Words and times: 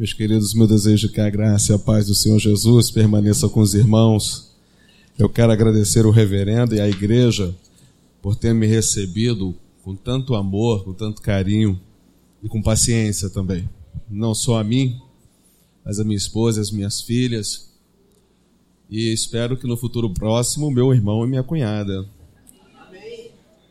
Meus 0.00 0.14
queridos, 0.14 0.54
meu 0.54 0.66
desejo 0.66 1.08
é 1.08 1.10
que 1.10 1.20
a 1.20 1.28
graça 1.28 1.72
e 1.72 1.74
a 1.74 1.78
paz 1.78 2.06
do 2.06 2.14
Senhor 2.14 2.38
Jesus 2.38 2.90
permaneça 2.90 3.50
com 3.50 3.60
os 3.60 3.74
irmãos. 3.74 4.50
Eu 5.18 5.28
quero 5.28 5.52
agradecer 5.52 6.06
o 6.06 6.10
reverendo 6.10 6.74
e 6.74 6.80
a 6.80 6.88
igreja 6.88 7.54
por 8.22 8.34
ter 8.34 8.54
me 8.54 8.66
recebido 8.66 9.54
com 9.82 9.94
tanto 9.94 10.34
amor, 10.34 10.84
com 10.84 10.94
tanto 10.94 11.20
carinho 11.20 11.78
e 12.42 12.48
com 12.48 12.62
paciência 12.62 13.28
também. 13.28 13.68
Não 14.08 14.34
só 14.34 14.58
a 14.58 14.64
mim, 14.64 14.98
mas 15.84 16.00
a 16.00 16.04
minha 16.04 16.16
esposa, 16.16 16.62
as 16.62 16.70
minhas 16.70 17.02
filhas. 17.02 17.68
E 18.88 19.12
espero 19.12 19.54
que 19.54 19.66
no 19.66 19.76
futuro 19.76 20.08
próximo, 20.14 20.70
meu 20.70 20.94
irmão 20.94 21.26
e 21.26 21.28
minha 21.28 21.42
cunhada. 21.42 22.08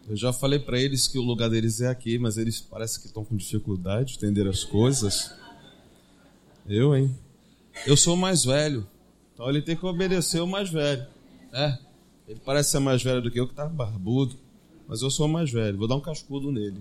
Eu 0.07 0.15
já 0.15 0.31
falei 0.31 0.59
para 0.59 0.79
eles 0.79 1.07
que 1.07 1.17
o 1.17 1.23
lugar 1.23 1.49
deles 1.49 1.81
é 1.81 1.87
aqui, 1.87 2.19
mas 2.19 2.37
eles 2.37 2.61
parecem 2.61 3.01
que 3.01 3.07
estão 3.07 3.25
com 3.25 3.35
dificuldade 3.35 4.11
de 4.11 4.17
entender 4.17 4.47
as 4.47 4.63
coisas. 4.63 5.38
Eu, 6.69 6.95
hein? 6.95 7.17
Eu 7.87 7.97
sou 7.97 8.13
o 8.13 8.17
mais 8.17 8.45
velho. 8.45 8.87
Então 9.33 9.49
ele 9.49 9.59
tem 9.59 9.75
que 9.75 9.85
obedecer 9.85 10.39
o 10.39 10.45
mais 10.45 10.69
velho. 10.69 11.03
É. 11.51 11.79
Ele 12.27 12.39
parece 12.45 12.69
ser 12.69 12.79
mais 12.79 13.01
velho 13.01 13.23
do 13.23 13.31
que 13.31 13.39
eu, 13.39 13.47
que 13.47 13.55
tá 13.55 13.65
barbudo. 13.67 14.35
Mas 14.87 15.01
eu 15.01 15.09
sou 15.09 15.25
o 15.25 15.29
mais 15.29 15.51
velho. 15.51 15.79
Vou 15.79 15.87
dar 15.87 15.95
um 15.95 16.01
cascudo 16.01 16.51
nele. 16.51 16.79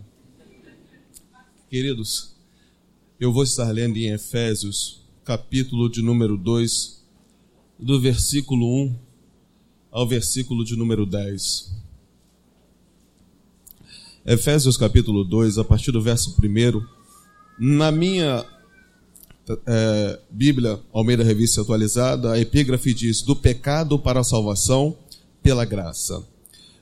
Queridos, 1.70 2.34
eu 3.19 3.32
vou 3.32 3.43
estar 3.43 3.70
lendo 3.70 3.96
em 3.96 4.10
Efésios, 4.12 5.02
capítulo 5.24 5.88
de 5.88 6.02
número 6.02 6.37
2, 6.37 7.02
do 7.79 7.98
versículo 7.98 8.66
1 8.84 8.98
ao 9.91 10.07
versículo 10.07 10.65
de 10.65 10.77
número 10.77 11.07
10. 11.07 11.74
Efésios 14.27 14.77
capítulo 14.77 15.24
2, 15.24 15.57
a 15.57 15.65
partir 15.65 15.93
do 15.93 16.02
verso 16.02 16.37
1. 16.38 16.87
Na 17.59 17.91
minha 17.91 18.45
é, 19.66 20.19
Bíblia, 20.30 20.80
Almeida 20.93 21.23
Revista 21.23 21.61
Atualizada, 21.61 22.33
a 22.33 22.38
epígrafe 22.38 22.93
diz: 22.93 23.23
Do 23.23 23.37
pecado 23.37 23.99
para 23.99 24.21
a 24.21 24.24
salvação 24.24 24.96
pela 25.43 25.65
graça. 25.65 26.23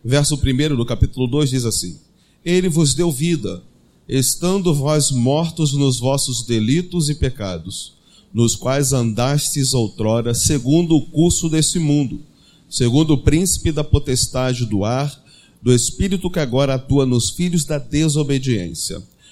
Verso 0.04 0.36
1 0.36 0.76
do 0.76 0.86
capítulo 0.86 1.26
2 1.26 1.50
diz 1.50 1.64
assim: 1.64 1.98
Ele 2.44 2.68
vos 2.68 2.94
deu 2.94 3.10
vida, 3.10 3.62
estando 4.08 4.74
vós 4.74 5.10
mortos 5.10 5.72
nos 5.74 5.98
vossos 5.98 6.44
delitos 6.44 7.08
e 7.08 7.14
pecados, 7.14 7.94
nos 8.32 8.54
quais 8.54 8.92
andastes 8.92 9.74
outrora, 9.74 10.34
segundo 10.34 10.96
o 10.96 11.06
curso 11.06 11.48
desse 11.48 11.78
mundo, 11.78 12.20
segundo 12.68 13.14
o 13.14 13.18
príncipe 13.18 13.72
da 13.72 13.84
potestade 13.84 14.64
do 14.64 14.84
ar, 14.84 15.24
do 15.62 15.72
espírito 15.72 16.30
que 16.30 16.38
agora 16.38 16.74
atua 16.74 17.04
nos 17.04 17.30
filhos 17.30 17.64
da 17.64 17.78
desobediência 17.78 19.02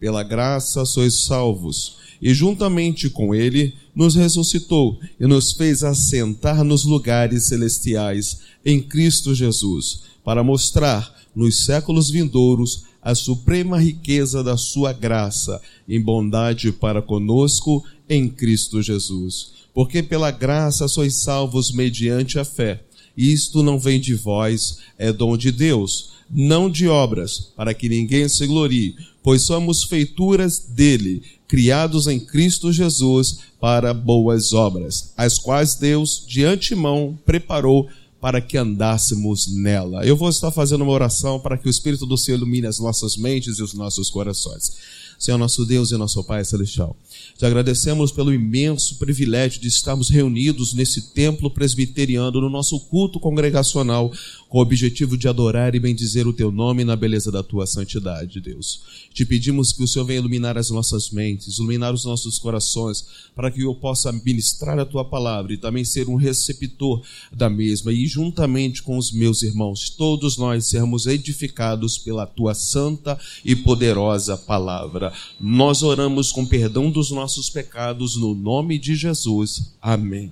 Pela 0.00 0.22
graça 0.22 0.84
sois 0.84 1.24
salvos 1.24 1.96
e 2.20 2.34
juntamente 2.34 3.08
com 3.08 3.34
ele 3.34 3.74
nos 3.94 4.14
ressuscitou 4.14 4.98
e 5.18 5.26
nos 5.26 5.52
fez 5.52 5.82
assentar 5.82 6.62
nos 6.64 6.84
lugares 6.84 7.48
celestiais 7.48 8.40
em 8.64 8.80
Cristo 8.80 9.34
Jesus, 9.34 10.02
para 10.24 10.42
mostrar 10.42 11.14
nos 11.34 11.64
séculos 11.64 12.10
vindouros 12.10 12.84
a 13.00 13.14
suprema 13.14 13.80
riqueza 13.80 14.42
da 14.42 14.56
sua 14.56 14.92
graça 14.92 15.60
em 15.88 16.00
bondade 16.00 16.72
para 16.72 17.00
conosco 17.00 17.84
em 18.08 18.28
Cristo 18.28 18.82
Jesus. 18.82 19.52
Porque 19.72 20.02
pela 20.02 20.30
graça 20.30 20.88
sois 20.88 21.16
salvos 21.16 21.70
mediante 21.70 22.38
a 22.38 22.44
fé. 22.44 22.82
Isto 23.16 23.62
não 23.62 23.78
vem 23.78 24.00
de 24.00 24.14
vós, 24.14 24.78
é 24.98 25.12
dom 25.12 25.36
de 25.36 25.50
Deus, 25.50 26.10
não 26.30 26.70
de 26.70 26.88
obras, 26.88 27.52
para 27.56 27.72
que 27.74 27.88
ninguém 27.88 28.28
se 28.28 28.46
glorie, 28.46 28.94
pois 29.22 29.42
somos 29.42 29.84
feituras 29.84 30.58
dele, 30.58 31.22
criados 31.46 32.06
em 32.06 32.20
Cristo 32.20 32.72
Jesus 32.72 33.38
para 33.60 33.94
boas 33.94 34.52
obras, 34.52 35.12
as 35.16 35.38
quais 35.38 35.74
Deus 35.74 36.24
de 36.26 36.44
antemão 36.44 37.18
preparou 37.24 37.88
para 38.20 38.40
que 38.40 38.58
andássemos 38.58 39.46
nela. 39.46 40.04
Eu 40.04 40.16
vou 40.16 40.28
estar 40.28 40.50
fazendo 40.50 40.82
uma 40.82 40.92
oração 40.92 41.38
para 41.38 41.56
que 41.56 41.68
o 41.68 41.70
Espírito 41.70 42.04
do 42.04 42.18
Senhor 42.18 42.36
ilumine 42.36 42.66
as 42.66 42.78
nossas 42.78 43.16
mentes 43.16 43.58
e 43.58 43.62
os 43.62 43.74
nossos 43.74 44.10
corações. 44.10 44.72
Senhor 45.18 45.36
nosso 45.36 45.66
Deus 45.66 45.90
e 45.90 45.96
nosso 45.96 46.22
Pai 46.22 46.44
Celestial. 46.44 46.96
Te 47.36 47.44
agradecemos 47.44 48.12
pelo 48.12 48.32
imenso 48.32 48.96
privilégio 48.96 49.60
de 49.60 49.66
estarmos 49.66 50.08
reunidos 50.08 50.72
nesse 50.72 51.12
templo 51.12 51.50
presbiteriano, 51.50 52.40
no 52.40 52.48
nosso 52.48 52.78
culto 52.78 53.18
congregacional, 53.18 54.12
com 54.48 54.58
o 54.58 54.62
objetivo 54.62 55.16
de 55.16 55.28
adorar 55.28 55.74
e 55.74 55.80
bendizer 55.80 56.26
o 56.26 56.32
teu 56.32 56.50
nome 56.50 56.84
na 56.84 56.96
beleza 56.96 57.30
da 57.30 57.42
tua 57.42 57.66
santidade, 57.66 58.40
Deus. 58.40 58.80
Te 59.12 59.24
pedimos 59.24 59.72
que 59.72 59.82
o 59.82 59.88
Senhor 59.88 60.04
venha 60.04 60.20
iluminar 60.20 60.56
as 60.56 60.70
nossas 60.70 61.10
mentes, 61.10 61.58
iluminar 61.58 61.92
os 61.92 62.04
nossos 62.04 62.38
corações, 62.38 63.04
para 63.34 63.50
que 63.50 63.62
eu 63.62 63.74
possa 63.74 64.12
ministrar 64.12 64.78
a 64.78 64.84
tua 64.84 65.04
palavra 65.04 65.52
e 65.52 65.58
também 65.58 65.84
ser 65.84 66.08
um 66.08 66.14
receptor 66.14 67.02
da 67.32 67.50
mesma 67.50 67.92
e 67.92 68.06
juntamente 68.06 68.82
com 68.82 68.96
os 68.96 69.12
meus 69.12 69.42
irmãos, 69.42 69.90
todos 69.90 70.36
nós 70.36 70.66
sermos 70.66 71.06
edificados 71.06 71.98
pela 71.98 72.26
tua 72.26 72.54
santa 72.54 73.18
e 73.44 73.56
poderosa 73.56 74.36
palavra. 74.36 75.07
Nós 75.40 75.82
oramos 75.82 76.32
com 76.32 76.46
perdão 76.46 76.90
dos 76.90 77.10
nossos 77.10 77.50
pecados 77.50 78.16
no 78.16 78.34
nome 78.34 78.78
de 78.78 78.94
Jesus. 78.94 79.74
Amém. 79.80 80.30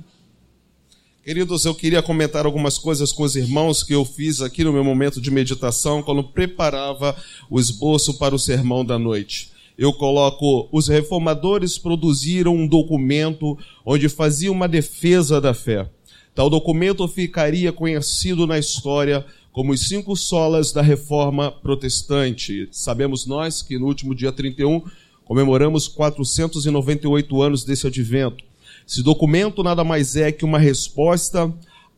Queridos, 1.27 1.65
eu 1.65 1.75
queria 1.75 2.01
comentar 2.03 2.47
algumas 2.47 2.79
coisas 2.79 3.11
com 3.11 3.25
os 3.25 3.35
irmãos 3.35 3.83
que 3.83 3.93
eu 3.93 4.05
fiz 4.05 4.41
aqui 4.41 4.63
no 4.63 4.73
meu 4.73 4.85
momento 4.85 5.21
de 5.21 5.29
meditação 5.29 6.01
quando 6.01 6.23
preparava 6.23 7.17
o 7.51 7.59
esboço 7.59 8.15
para 8.15 8.33
o 8.33 8.39
sermão 8.39 8.85
da 8.85 8.97
noite. 8.97 9.51
Eu 9.77 9.93
coloco, 9.93 10.69
os 10.71 10.87
reformadores 10.87 11.79
produziram 11.79 12.55
um 12.55 12.67
documento 12.67 13.59
onde 13.85 14.09
faziam 14.09 14.55
uma 14.55 14.69
defesa 14.69 15.41
da 15.41 15.53
fé. 15.53 15.91
Tal 16.33 16.49
documento 16.49 17.09
ficaria 17.09 17.73
conhecido 17.73 18.47
na 18.47 18.59
história 18.59 19.27
como 19.57 19.73
os 19.73 19.89
cinco 19.89 20.15
solas 20.15 20.71
da 20.71 20.83
reforma 20.83 21.51
protestante. 21.51 22.69
Sabemos 22.71 23.25
nós 23.25 23.63
que 23.63 23.79
no 23.79 23.87
último 23.87 24.15
dia 24.15 24.31
31 24.31 24.83
comemoramos 25.25 25.89
498 25.89 27.43
anos 27.43 27.65
desse 27.65 27.87
advento. 27.87 28.45
Esse 28.87 29.03
documento 29.03 29.63
nada 29.63 29.83
mais 29.83 30.15
é 30.15 30.31
que 30.31 30.45
uma 30.45 30.59
resposta 30.59 31.51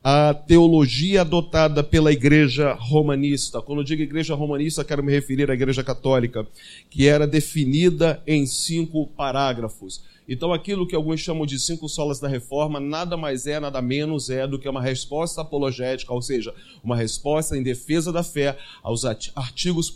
à 0.02 0.32
teologia 0.32 1.22
adotada 1.22 1.82
pela 1.82 2.12
igreja 2.12 2.72
romanista. 2.72 3.60
Quando 3.60 3.80
eu 3.80 3.84
digo 3.84 4.02
igreja 4.02 4.34
romanista, 4.34 4.84
quero 4.84 5.02
me 5.02 5.12
referir 5.12 5.50
à 5.50 5.54
igreja 5.54 5.82
católica, 5.82 6.46
que 6.88 7.06
era 7.06 7.26
definida 7.26 8.22
em 8.26 8.46
cinco 8.46 9.06
parágrafos. 9.06 10.02
Então, 10.28 10.52
aquilo 10.52 10.86
que 10.86 10.94
alguns 10.94 11.20
chamam 11.20 11.46
de 11.46 11.58
cinco 11.58 11.88
solas 11.88 12.20
da 12.20 12.28
reforma, 12.28 12.78
nada 12.78 13.16
mais 13.16 13.46
é, 13.46 13.58
nada 13.58 13.80
menos 13.80 14.28
é 14.28 14.46
do 14.46 14.58
que 14.58 14.68
uma 14.68 14.82
resposta 14.82 15.40
apologética, 15.40 16.12
ou 16.12 16.20
seja, 16.20 16.54
uma 16.84 16.94
resposta 16.94 17.56
em 17.56 17.62
defesa 17.62 18.12
da 18.12 18.22
fé 18.22 18.58
aos 18.82 19.06
artigos 19.06 19.90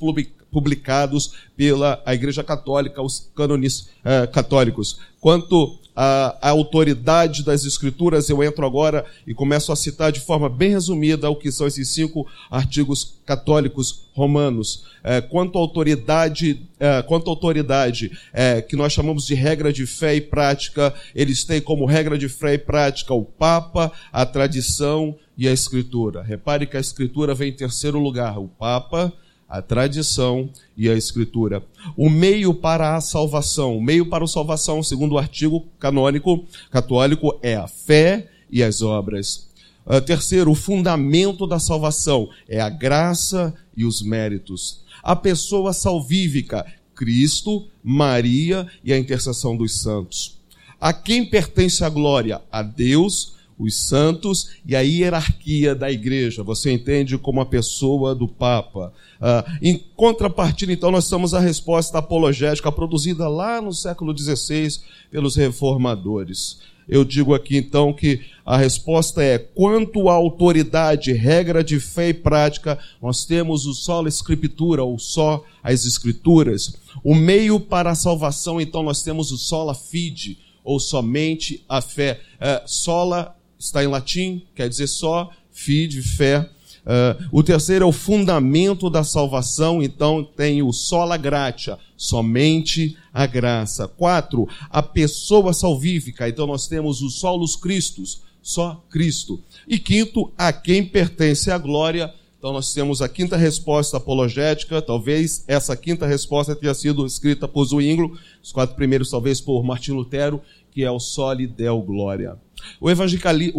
publicados 0.50 1.34
pela 1.54 2.02
Igreja 2.06 2.42
Católica, 2.42 3.02
os 3.02 3.30
cânones 3.34 3.90
eh, 4.02 4.26
católicos. 4.26 5.00
Quanto 5.22 5.78
a, 5.94 6.48
autoridade 6.48 7.44
das 7.44 7.64
Escrituras, 7.64 8.28
eu 8.28 8.42
entro 8.42 8.66
agora 8.66 9.06
e 9.24 9.32
começo 9.32 9.70
a 9.70 9.76
citar 9.76 10.10
de 10.10 10.18
forma 10.18 10.48
bem 10.48 10.70
resumida 10.70 11.30
o 11.30 11.36
que 11.36 11.52
são 11.52 11.64
esses 11.64 11.90
cinco 11.90 12.26
artigos 12.50 13.20
católicos 13.24 14.08
romanos. 14.14 14.84
É, 15.04 15.20
quanto 15.20 15.58
à 15.58 15.60
autoridade, 15.60 16.66
é, 16.80 17.00
quanto 17.02 17.28
à 17.28 17.30
autoridade 17.30 18.10
é, 18.32 18.60
que 18.60 18.74
nós 18.74 18.92
chamamos 18.92 19.24
de 19.24 19.34
regra 19.36 19.72
de 19.72 19.86
fé 19.86 20.16
e 20.16 20.20
prática, 20.20 20.92
eles 21.14 21.44
têm 21.44 21.60
como 21.60 21.86
regra 21.86 22.18
de 22.18 22.28
fé 22.28 22.54
e 22.54 22.58
prática 22.58 23.14
o 23.14 23.24
Papa, 23.24 23.92
a 24.12 24.26
tradição 24.26 25.16
e 25.38 25.46
a 25.46 25.52
Escritura. 25.52 26.20
Repare 26.20 26.66
que 26.66 26.76
a 26.76 26.80
Escritura 26.80 27.32
vem 27.32 27.50
em 27.50 27.56
terceiro 27.56 28.00
lugar, 28.00 28.40
o 28.40 28.48
Papa, 28.48 29.12
a 29.52 29.60
tradição 29.60 30.48
e 30.74 30.88
a 30.88 30.94
escritura. 30.94 31.62
O 31.94 32.08
meio 32.08 32.54
para 32.54 32.96
a 32.96 33.02
salvação, 33.02 33.76
o 33.76 33.82
meio 33.82 34.06
para 34.06 34.24
a 34.24 34.26
salvação, 34.26 34.82
segundo 34.82 35.12
o 35.12 35.18
artigo 35.18 35.66
canônico 35.78 36.46
católico, 36.70 37.38
é 37.42 37.54
a 37.54 37.68
fé 37.68 38.30
e 38.50 38.62
as 38.62 38.80
obras. 38.80 39.50
Uh, 39.84 40.00
terceiro, 40.00 40.52
o 40.52 40.54
fundamento 40.54 41.46
da 41.46 41.58
salvação 41.58 42.30
é 42.48 42.62
a 42.62 42.70
graça 42.70 43.52
e 43.76 43.84
os 43.84 44.00
méritos. 44.00 44.80
A 45.02 45.14
pessoa 45.14 45.74
salvífica, 45.74 46.64
Cristo, 46.94 47.68
Maria 47.84 48.66
e 48.82 48.90
a 48.90 48.98
intercessão 48.98 49.54
dos 49.54 49.82
santos. 49.82 50.38
A 50.80 50.94
quem 50.94 51.26
pertence 51.26 51.84
a 51.84 51.90
glória? 51.90 52.40
A 52.50 52.62
Deus, 52.62 53.34
os 53.62 53.88
santos 53.88 54.50
e 54.66 54.74
a 54.74 54.80
hierarquia 54.80 55.74
da 55.74 55.90
igreja. 55.90 56.42
Você 56.42 56.72
entende 56.72 57.16
como 57.18 57.40
a 57.40 57.46
pessoa 57.46 58.14
do 58.14 58.28
Papa. 58.28 58.92
Ah, 59.20 59.44
em 59.62 59.82
contrapartida, 59.96 60.72
então, 60.72 60.90
nós 60.90 61.08
temos 61.08 61.34
a 61.34 61.40
resposta 61.40 61.98
apologética 61.98 62.72
produzida 62.72 63.28
lá 63.28 63.60
no 63.60 63.72
século 63.72 64.16
XVI 64.16 64.80
pelos 65.10 65.36
reformadores. 65.36 66.60
Eu 66.88 67.04
digo 67.04 67.34
aqui 67.34 67.56
então 67.56 67.92
que 67.92 68.20
a 68.44 68.56
resposta 68.56 69.22
é: 69.22 69.38
quanto 69.38 70.08
à 70.08 70.14
autoridade, 70.14 71.12
regra 71.12 71.62
de 71.62 71.78
fé 71.78 72.08
e 72.08 72.14
prática, 72.14 72.78
nós 73.00 73.24
temos 73.24 73.66
o 73.66 73.92
a 73.92 74.08
escritura, 74.08 74.82
ou 74.82 74.98
só 74.98 75.44
as 75.62 75.84
escrituras. 75.84 76.76
O 77.04 77.14
meio 77.14 77.60
para 77.60 77.90
a 77.90 77.94
salvação, 77.94 78.60
então, 78.60 78.82
nós 78.82 79.02
temos 79.02 79.30
o 79.30 79.38
sola 79.38 79.74
fide, 79.74 80.38
ou 80.64 80.80
somente 80.80 81.64
a 81.68 81.80
fé. 81.80 82.20
É, 82.40 82.62
sola 82.66 83.36
está 83.62 83.82
em 83.82 83.86
latim, 83.86 84.42
quer 84.54 84.68
dizer 84.68 84.88
só, 84.88 85.30
fide, 85.50 86.02
fé. 86.02 86.48
Uh, 86.84 87.28
o 87.30 87.42
terceiro 87.44 87.84
é 87.84 87.88
o 87.88 87.92
fundamento 87.92 88.90
da 88.90 89.04
salvação, 89.04 89.80
então 89.80 90.24
tem 90.24 90.62
o 90.62 90.72
sola 90.72 91.16
gratia, 91.16 91.78
somente 91.96 92.96
a 93.14 93.24
graça. 93.24 93.86
Quatro, 93.86 94.48
a 94.68 94.82
pessoa 94.82 95.52
salvífica, 95.52 96.28
então 96.28 96.46
nós 96.46 96.66
temos 96.66 97.02
os 97.02 97.20
solos 97.20 97.54
Cristos, 97.54 98.22
só 98.42 98.82
Cristo. 98.90 99.40
E 99.68 99.78
quinto, 99.78 100.32
a 100.36 100.52
quem 100.52 100.84
pertence 100.84 101.50
a 101.50 101.58
glória. 101.58 102.12
Então 102.36 102.52
nós 102.52 102.74
temos 102.74 103.00
a 103.00 103.08
quinta 103.08 103.36
resposta 103.36 103.98
apologética, 103.98 104.82
talvez 104.82 105.44
essa 105.46 105.76
quinta 105.76 106.04
resposta 106.04 106.56
tenha 106.56 106.74
sido 106.74 107.06
escrita 107.06 107.46
por 107.46 107.64
Zwingli, 107.64 108.10
os 108.42 108.50
quatro 108.50 108.74
primeiros 108.74 109.08
talvez 109.08 109.40
por 109.40 109.62
Martim 109.62 109.92
Lutero, 109.92 110.42
que 110.72 110.82
é 110.82 110.90
o 110.90 110.98
soli 110.98 111.46
deo 111.46 111.80
glória. 111.80 112.36
O, 112.80 112.86
o 112.86 112.90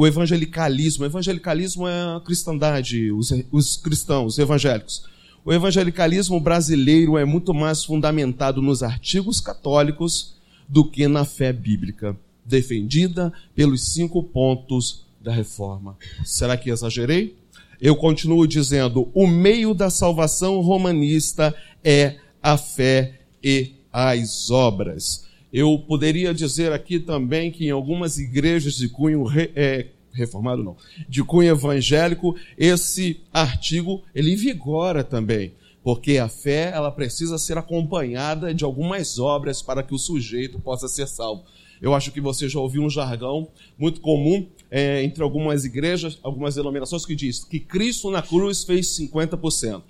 evangelicalismo, 0.08 1.04
o 1.04 1.06
evangelicalismo 1.06 1.88
é 1.88 2.16
a 2.16 2.22
cristandade, 2.24 3.12
os, 3.12 3.32
os 3.52 3.78
cristãos, 3.78 4.34
os 4.34 4.40
evangélicos. 4.40 5.06
O 5.46 5.52
evangelicalismo 5.52 6.40
brasileiro 6.40 7.18
é 7.18 7.26
muito 7.26 7.54
mais 7.54 7.84
fundamentado 7.84 8.62
nos 8.62 8.82
artigos 8.82 9.42
católicos 9.42 10.36
do 10.70 10.90
que 10.90 11.08
na 11.08 11.26
fé 11.26 11.52
bíblica, 11.52 12.16
defendida 12.46 13.32
pelos 13.54 13.94
cinco 13.94 14.24
pontos 14.24 15.06
da 15.22 15.34
reforma. 15.34 15.98
Será 16.24 16.56
que 16.56 16.70
exagerei? 16.70 17.36
Eu 17.82 17.96
continuo 17.96 18.48
dizendo: 18.48 19.10
o 19.14 19.28
meio 19.28 19.74
da 19.74 19.90
salvação 19.90 20.62
romanista 20.62 21.54
é 21.84 22.16
a 22.42 22.58
fé 22.58 23.20
e 23.44 23.74
as 23.92 24.50
obras. 24.50 25.26
Eu 25.54 25.78
poderia 25.78 26.34
dizer 26.34 26.72
aqui 26.72 27.00
também 27.00 27.52
que 27.52 27.68
em 27.68 27.70
algumas 27.70 28.18
igrejas 28.18 28.76
de 28.76 28.90
cunho 28.90 29.24
re, 29.24 29.52
é, 29.56 29.86
reformado 30.12 30.64
não, 30.64 30.76
de 31.08 31.24
cunho 31.24 31.52
evangélico, 31.52 32.36
esse 32.58 33.22
artigo 33.32 34.02
ele 34.16 34.36
vigora 34.36 35.04
também, 35.04 35.54
porque 35.84 36.18
a 36.18 36.28
fé 36.28 36.72
ela 36.74 36.92
precisa 36.92 37.38
ser 37.38 37.56
acompanhada 37.56 38.52
de 38.52 38.64
algumas 38.64 39.20
obras 39.20 39.62
para 39.62 39.84
que 39.84 39.94
o 39.94 40.00
sujeito 40.00 40.60
possa 40.60 40.88
ser 40.88 41.08
salvo. 41.08 41.44
Eu 41.80 41.94
acho 41.94 42.12
que 42.12 42.22
você 42.22 42.50
já 42.50 42.60
ouviu 42.60 42.82
um 42.82 42.90
jargão 42.90 43.48
muito 43.78 44.02
comum 44.02 44.48
é, 44.72 45.04
entre 45.04 45.22
algumas 45.22 45.66
igrejas, 45.66 46.18
algumas 46.24 46.56
denominações 46.56 47.06
que 47.06 47.16
diz 47.16 47.44
que 47.44 47.60
Cristo 47.60 48.10
na 48.10 48.24
cruz 48.24 48.64
fez 48.64 48.88
50% 48.98 49.84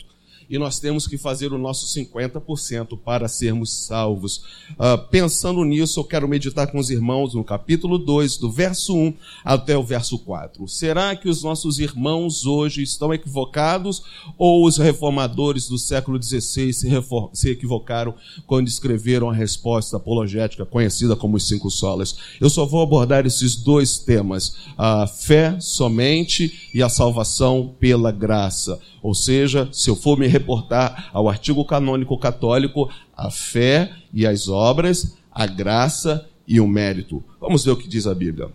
e 0.49 0.57
nós 0.57 0.79
temos 0.79 1.07
que 1.07 1.17
fazer 1.17 1.53
o 1.53 1.57
nosso 1.57 1.87
50% 1.87 2.97
para 2.97 3.27
sermos 3.27 3.71
salvos. 3.85 4.37
Uh, 4.71 4.97
pensando 5.09 5.63
nisso, 5.63 5.99
eu 5.99 6.03
quero 6.03 6.27
meditar 6.27 6.67
com 6.67 6.79
os 6.79 6.89
irmãos 6.89 7.33
no 7.33 7.43
capítulo 7.43 7.97
2, 7.97 8.37
do 8.37 8.51
verso 8.51 8.95
1 8.95 9.13
até 9.43 9.77
o 9.77 9.83
verso 9.83 10.17
4. 10.19 10.67
Será 10.67 11.15
que 11.15 11.29
os 11.29 11.43
nossos 11.43 11.79
irmãos 11.79 12.45
hoje 12.45 12.81
estão 12.81 13.13
equivocados 13.13 14.03
ou 14.37 14.65
os 14.65 14.77
reformadores 14.77 15.67
do 15.67 15.77
século 15.77 16.21
XVI 16.21 16.73
se, 16.73 16.89
se 17.33 17.49
equivocaram 17.49 18.13
quando 18.45 18.67
escreveram 18.67 19.29
a 19.29 19.33
resposta 19.33 19.97
apologética 19.97 20.65
conhecida 20.65 21.15
como 21.15 21.37
os 21.37 21.47
cinco 21.47 21.69
solas? 21.69 22.15
Eu 22.39 22.49
só 22.49 22.65
vou 22.65 22.81
abordar 22.81 23.25
esses 23.25 23.55
dois 23.55 23.97
temas: 23.97 24.55
a 24.77 25.07
fé 25.07 25.59
somente 25.59 26.69
e 26.73 26.81
a 26.81 26.89
salvação 26.89 27.75
pela 27.79 28.11
graça. 28.11 28.79
Ou 29.01 29.13
seja, 29.13 29.67
se 29.71 29.89
eu 29.89 29.95
for 29.95 30.17
me 30.17 30.27
reportar 30.33 31.09
ao 31.13 31.29
artigo 31.29 31.63
canônico 31.63 32.17
católico, 32.17 32.89
a 33.15 33.29
fé 33.29 33.91
e 34.11 34.25
as 34.25 34.47
obras, 34.47 35.15
a 35.31 35.45
graça 35.45 36.27
e 36.47 36.59
o 36.59 36.67
mérito. 36.67 37.23
Vamos 37.39 37.63
ver 37.63 37.71
o 37.71 37.77
que 37.77 37.87
diz 37.87 38.07
a 38.07 38.15
Bíblia. 38.15 38.49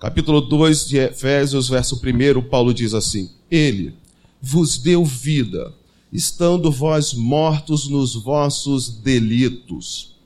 Capítulo 0.00 0.40
2 0.40 0.88
de 0.88 0.98
Efésios, 0.98 1.68
verso 1.68 2.00
1, 2.04 2.42
Paulo 2.42 2.74
diz 2.74 2.94
assim: 2.94 3.30
Ele 3.50 3.94
vos 4.40 4.78
deu 4.78 5.04
vida, 5.04 5.72
estando 6.12 6.70
vós 6.70 7.14
mortos 7.14 7.88
nos 7.88 8.14
vossos 8.14 8.88
delitos, 8.88 10.16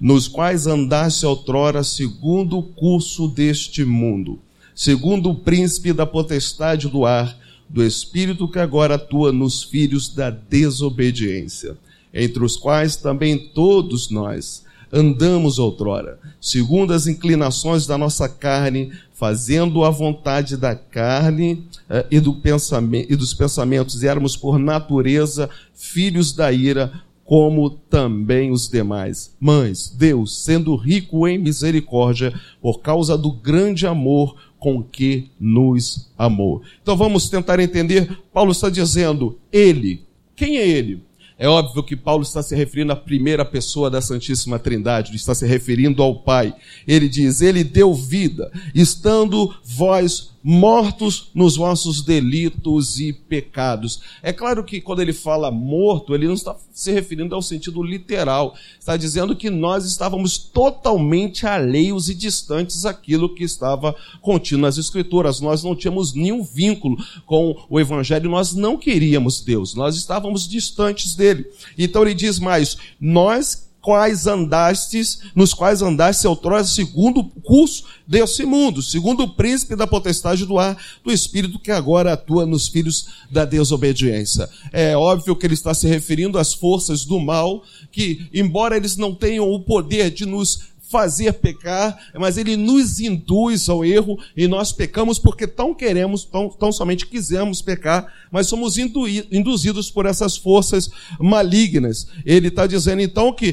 nos 0.00 0.28
quais 0.28 0.66
andaste 0.66 1.26
outrora 1.26 1.82
segundo 1.82 2.58
o 2.58 2.62
curso 2.62 3.28
deste 3.28 3.84
mundo, 3.84 4.38
segundo 4.74 5.30
o 5.30 5.34
príncipe 5.34 5.92
da 5.92 6.06
potestade 6.06 6.88
do 6.88 7.04
ar 7.04 7.36
do 7.68 7.84
Espírito 7.84 8.48
que 8.48 8.58
agora 8.58 8.94
atua 8.94 9.32
nos 9.32 9.62
filhos 9.62 10.08
da 10.08 10.30
desobediência, 10.30 11.76
entre 12.12 12.44
os 12.44 12.56
quais 12.56 12.96
também 12.96 13.38
todos 13.38 14.10
nós 14.10 14.64
andamos 14.92 15.58
outrora, 15.58 16.18
segundo 16.40 16.92
as 16.92 17.06
inclinações 17.06 17.86
da 17.86 17.98
nossa 17.98 18.28
carne, 18.28 18.92
fazendo 19.12 19.84
a 19.84 19.90
vontade 19.90 20.56
da 20.56 20.74
carne 20.74 21.64
eh, 21.88 22.06
e, 22.10 22.20
do 22.20 22.34
pensamento, 22.34 23.12
e 23.12 23.16
dos 23.16 23.34
pensamentos, 23.34 24.02
e 24.02 24.06
éramos 24.06 24.36
por 24.36 24.58
natureza 24.58 25.50
filhos 25.74 26.32
da 26.32 26.52
ira, 26.52 26.92
como 27.24 27.70
também 27.70 28.52
os 28.52 28.68
demais. 28.68 29.34
Mas 29.40 29.88
Deus, 29.88 30.44
sendo 30.44 30.76
rico 30.76 31.26
em 31.26 31.38
misericórdia, 31.38 32.32
por 32.62 32.80
causa 32.80 33.18
do 33.18 33.32
grande 33.32 33.86
amor 33.86 34.36
com 34.66 34.82
que 34.82 35.30
nos 35.38 36.10
amou. 36.18 36.60
Então 36.82 36.96
vamos 36.96 37.28
tentar 37.28 37.60
entender. 37.60 38.18
Paulo 38.32 38.50
está 38.50 38.68
dizendo, 38.68 39.38
ele. 39.52 40.02
Quem 40.34 40.58
é 40.58 40.66
ele? 40.66 41.04
É 41.38 41.46
óbvio 41.46 41.84
que 41.84 41.94
Paulo 41.94 42.24
está 42.24 42.42
se 42.42 42.52
referindo 42.56 42.90
à 42.90 42.96
primeira 42.96 43.44
pessoa 43.44 43.88
da 43.88 44.00
Santíssima 44.00 44.58
Trindade, 44.58 45.10
ele 45.10 45.18
está 45.18 45.36
se 45.36 45.46
referindo 45.46 46.02
ao 46.02 46.16
Pai. 46.16 46.52
Ele 46.84 47.08
diz: 47.08 47.42
Ele 47.42 47.62
deu 47.62 47.94
vida, 47.94 48.50
estando 48.74 49.54
vós 49.62 50.32
mortos 50.48 51.32
nos 51.34 51.56
vossos 51.56 52.02
delitos 52.02 53.00
e 53.00 53.12
pecados. 53.12 54.00
É 54.22 54.32
claro 54.32 54.62
que 54.62 54.80
quando 54.80 55.02
ele 55.02 55.12
fala 55.12 55.50
morto, 55.50 56.14
ele 56.14 56.28
não 56.28 56.34
está 56.34 56.54
se 56.72 56.92
referindo 56.92 57.34
ao 57.34 57.42
sentido 57.42 57.82
literal. 57.82 58.54
Está 58.78 58.96
dizendo 58.96 59.34
que 59.34 59.50
nós 59.50 59.84
estávamos 59.84 60.38
totalmente 60.38 61.48
alheios 61.48 62.08
e 62.08 62.14
distantes 62.14 62.82
daquilo 62.82 63.34
que 63.34 63.42
estava 63.42 63.92
contido 64.22 64.60
nas 64.60 64.78
Escrituras. 64.78 65.40
Nós 65.40 65.64
não 65.64 65.74
tínhamos 65.74 66.14
nenhum 66.14 66.44
vínculo 66.44 66.96
com 67.26 67.56
o 67.68 67.80
Evangelho, 67.80 68.30
nós 68.30 68.54
não 68.54 68.76
queríamos 68.76 69.40
Deus, 69.40 69.74
nós 69.74 69.96
estávamos 69.96 70.46
distantes 70.46 71.16
dele. 71.16 71.44
Então 71.76 72.02
ele 72.02 72.14
diz 72.14 72.38
mais: 72.38 72.76
nós 73.00 73.65
quais 73.86 74.26
andastes, 74.26 75.20
nos 75.32 75.54
quais 75.54 75.80
andaste 75.80 76.26
outrora 76.26 76.64
segundo 76.64 77.20
o 77.20 77.40
curso 77.40 77.84
desse 78.04 78.44
mundo, 78.44 78.82
segundo 78.82 79.22
o 79.22 79.28
príncipe 79.28 79.76
da 79.76 79.86
potestade 79.86 80.44
do 80.44 80.58
ar, 80.58 80.76
do 81.04 81.12
espírito 81.12 81.60
que 81.60 81.70
agora 81.70 82.14
atua 82.14 82.44
nos 82.44 82.66
filhos 82.66 83.06
da 83.30 83.44
desobediência. 83.44 84.50
É 84.72 84.96
óbvio 84.96 85.36
que 85.36 85.46
ele 85.46 85.54
está 85.54 85.72
se 85.72 85.86
referindo 85.86 86.36
às 86.36 86.52
forças 86.52 87.04
do 87.04 87.20
mal, 87.20 87.62
que, 87.92 88.28
embora 88.34 88.76
eles 88.76 88.96
não 88.96 89.14
tenham 89.14 89.48
o 89.48 89.60
poder 89.60 90.10
de 90.10 90.26
nos 90.26 90.74
fazer 90.90 91.32
pecar, 91.34 91.98
mas 92.14 92.36
ele 92.36 92.56
nos 92.56 93.00
induz 93.00 93.68
ao 93.68 93.84
erro 93.84 94.18
e 94.36 94.46
nós 94.46 94.72
pecamos 94.72 95.18
porque 95.18 95.46
tão 95.46 95.74
queremos, 95.74 96.24
tão, 96.24 96.48
tão 96.48 96.70
somente 96.70 97.06
quisemos 97.06 97.60
pecar, 97.60 98.12
mas 98.30 98.46
somos 98.46 98.76
induzidos 98.78 99.90
por 99.90 100.06
essas 100.06 100.36
forças 100.36 100.88
malignas. 101.18 102.06
Ele 102.24 102.48
está 102.48 102.66
dizendo 102.66 103.02
então 103.02 103.32
que 103.32 103.52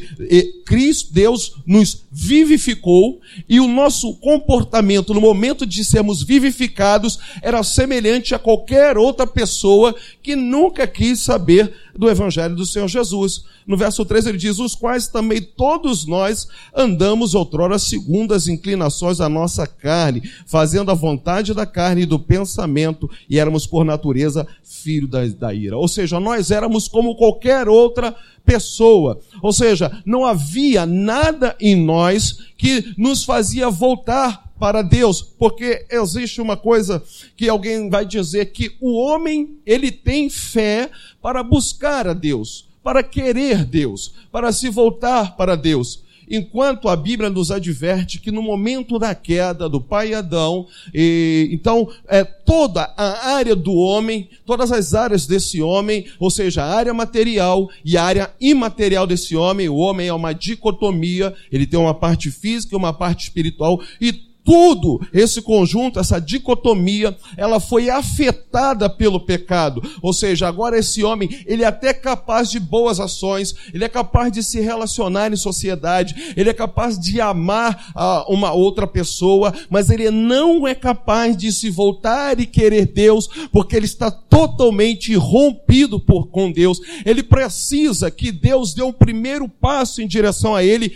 Cristo, 0.65 1.13
Deus, 1.13 1.55
nos 1.65 2.03
vivificou 2.11 3.19
e 3.49 3.59
o 3.59 3.67
nosso 3.67 4.13
comportamento 4.15 5.13
no 5.13 5.21
momento 5.21 5.65
de 5.65 5.83
sermos 5.83 6.21
vivificados 6.21 7.19
era 7.41 7.63
semelhante 7.63 8.35
a 8.35 8.39
qualquer 8.39 8.97
outra 8.97 9.25
pessoa 9.25 9.95
que 10.21 10.35
nunca 10.35 10.85
quis 10.85 11.19
saber 11.19 11.73
do 11.95 12.09
Evangelho 12.09 12.55
do 12.55 12.65
Senhor 12.65 12.87
Jesus. 12.87 13.43
No 13.65 13.77
verso 13.77 14.03
3 14.03 14.27
ele 14.27 14.37
diz: 14.37 14.59
Os 14.59 14.75
quais 14.75 15.07
também 15.07 15.41
todos 15.41 16.05
nós 16.05 16.47
andamos 16.75 17.22
andávamos 17.23 17.33
outrora 17.33 17.79
segundo 17.79 18.33
as 18.33 18.47
inclinações 18.47 19.17
da 19.17 19.29
nossa 19.29 19.65
carne, 19.65 20.29
fazendo 20.45 20.91
a 20.91 20.93
vontade 20.93 21.53
da 21.53 21.65
carne 21.65 22.01
e 22.01 22.05
do 22.05 22.19
pensamento, 22.19 23.09
e 23.29 23.39
éramos 23.39 23.65
por 23.65 23.85
natureza 23.85 24.45
filho 24.63 25.07
da, 25.07 25.25
da 25.25 25.53
ira. 25.53 25.77
Ou 25.77 25.87
seja, 25.87 26.19
nós 26.19 26.51
éramos 26.51 26.87
como 26.87 27.15
qualquer 27.15 27.69
outra 27.69 28.15
pessoa. 28.45 29.19
Ou 29.41 29.53
seja, 29.53 30.01
não 30.05 30.25
havia 30.25 30.85
nada 30.85 31.55
em 31.59 31.75
nós 31.75 32.39
que 32.57 32.93
nos 32.97 33.23
fazia 33.23 33.69
voltar 33.69 34.51
para 34.59 34.81
Deus, 34.81 35.21
porque 35.21 35.85
existe 35.89 36.41
uma 36.41 36.55
coisa 36.55 37.01
que 37.35 37.49
alguém 37.49 37.89
vai 37.89 38.05
dizer 38.05 38.51
que 38.51 38.75
o 38.79 38.93
homem, 38.93 39.57
ele 39.65 39.91
tem 39.91 40.29
fé 40.29 40.89
para 41.21 41.43
buscar 41.43 42.07
a 42.07 42.13
Deus, 42.13 42.69
para 42.81 43.03
querer 43.03 43.65
Deus, 43.65 44.13
para 44.31 44.51
se 44.51 44.69
voltar 44.69 45.35
para 45.35 45.55
Deus. 45.55 46.03
Enquanto 46.29 46.87
a 46.87 46.95
Bíblia 46.95 47.29
nos 47.29 47.51
adverte 47.51 48.19
que 48.19 48.31
no 48.31 48.41
momento 48.41 48.97
da 48.97 49.13
queda 49.13 49.69
do 49.69 49.81
pai 49.81 50.13
Adão, 50.13 50.67
e, 50.93 51.49
então 51.51 51.89
é, 52.07 52.23
toda 52.23 52.93
a 52.97 53.33
área 53.35 53.55
do 53.55 53.73
homem, 53.73 54.29
todas 54.45 54.71
as 54.71 54.93
áreas 54.93 55.25
desse 55.27 55.61
homem, 55.61 56.05
ou 56.19 56.29
seja, 56.29 56.63
a 56.63 56.75
área 56.75 56.93
material 56.93 57.69
e 57.83 57.97
a 57.97 58.03
área 58.03 58.33
imaterial 58.39 59.07
desse 59.07 59.35
homem, 59.35 59.69
o 59.69 59.75
homem 59.75 60.07
é 60.07 60.13
uma 60.13 60.33
dicotomia, 60.33 61.33
ele 61.51 61.67
tem 61.67 61.79
uma 61.79 61.93
parte 61.93 62.31
física 62.31 62.75
e 62.75 62.77
uma 62.77 62.93
parte 62.93 63.23
espiritual, 63.23 63.81
e 63.99 64.32
tudo, 64.43 64.99
esse 65.13 65.41
conjunto, 65.41 65.99
essa 65.99 66.19
dicotomia, 66.19 67.15
ela 67.37 67.59
foi 67.59 67.89
afetada 67.89 68.89
pelo 68.89 69.19
pecado. 69.19 69.81
Ou 70.01 70.13
seja, 70.13 70.47
agora 70.47 70.77
esse 70.77 71.03
homem, 71.03 71.43
ele 71.45 71.63
é 71.63 71.67
até 71.67 71.93
capaz 71.93 72.49
de 72.49 72.59
boas 72.59 72.99
ações, 72.99 73.55
ele 73.73 73.83
é 73.83 73.89
capaz 73.89 74.31
de 74.31 74.43
se 74.43 74.59
relacionar 74.59 75.31
em 75.31 75.37
sociedade, 75.37 76.33
ele 76.35 76.49
é 76.49 76.53
capaz 76.53 76.99
de 76.99 77.21
amar 77.21 77.91
a 77.95 78.25
uma 78.31 78.51
outra 78.51 78.85
pessoa, 78.85 79.53
mas 79.69 79.89
ele 79.89 80.11
não 80.11 80.67
é 80.67 80.75
capaz 80.75 81.37
de 81.37 81.51
se 81.51 81.69
voltar 81.69 82.39
e 82.39 82.45
querer 82.45 82.87
Deus, 82.87 83.29
porque 83.51 83.75
ele 83.75 83.85
está 83.85 84.11
totalmente 84.11 85.15
rompido 85.15 85.99
por, 85.99 86.27
com 86.27 86.51
Deus. 86.51 86.79
Ele 87.05 87.23
precisa 87.23 88.11
que 88.11 88.31
Deus 88.31 88.73
dê 88.73 88.83
um 88.83 88.91
primeiro 88.91 89.47
passo 89.47 90.01
em 90.01 90.07
direção 90.07 90.55
a 90.55 90.63
ele, 90.63 90.93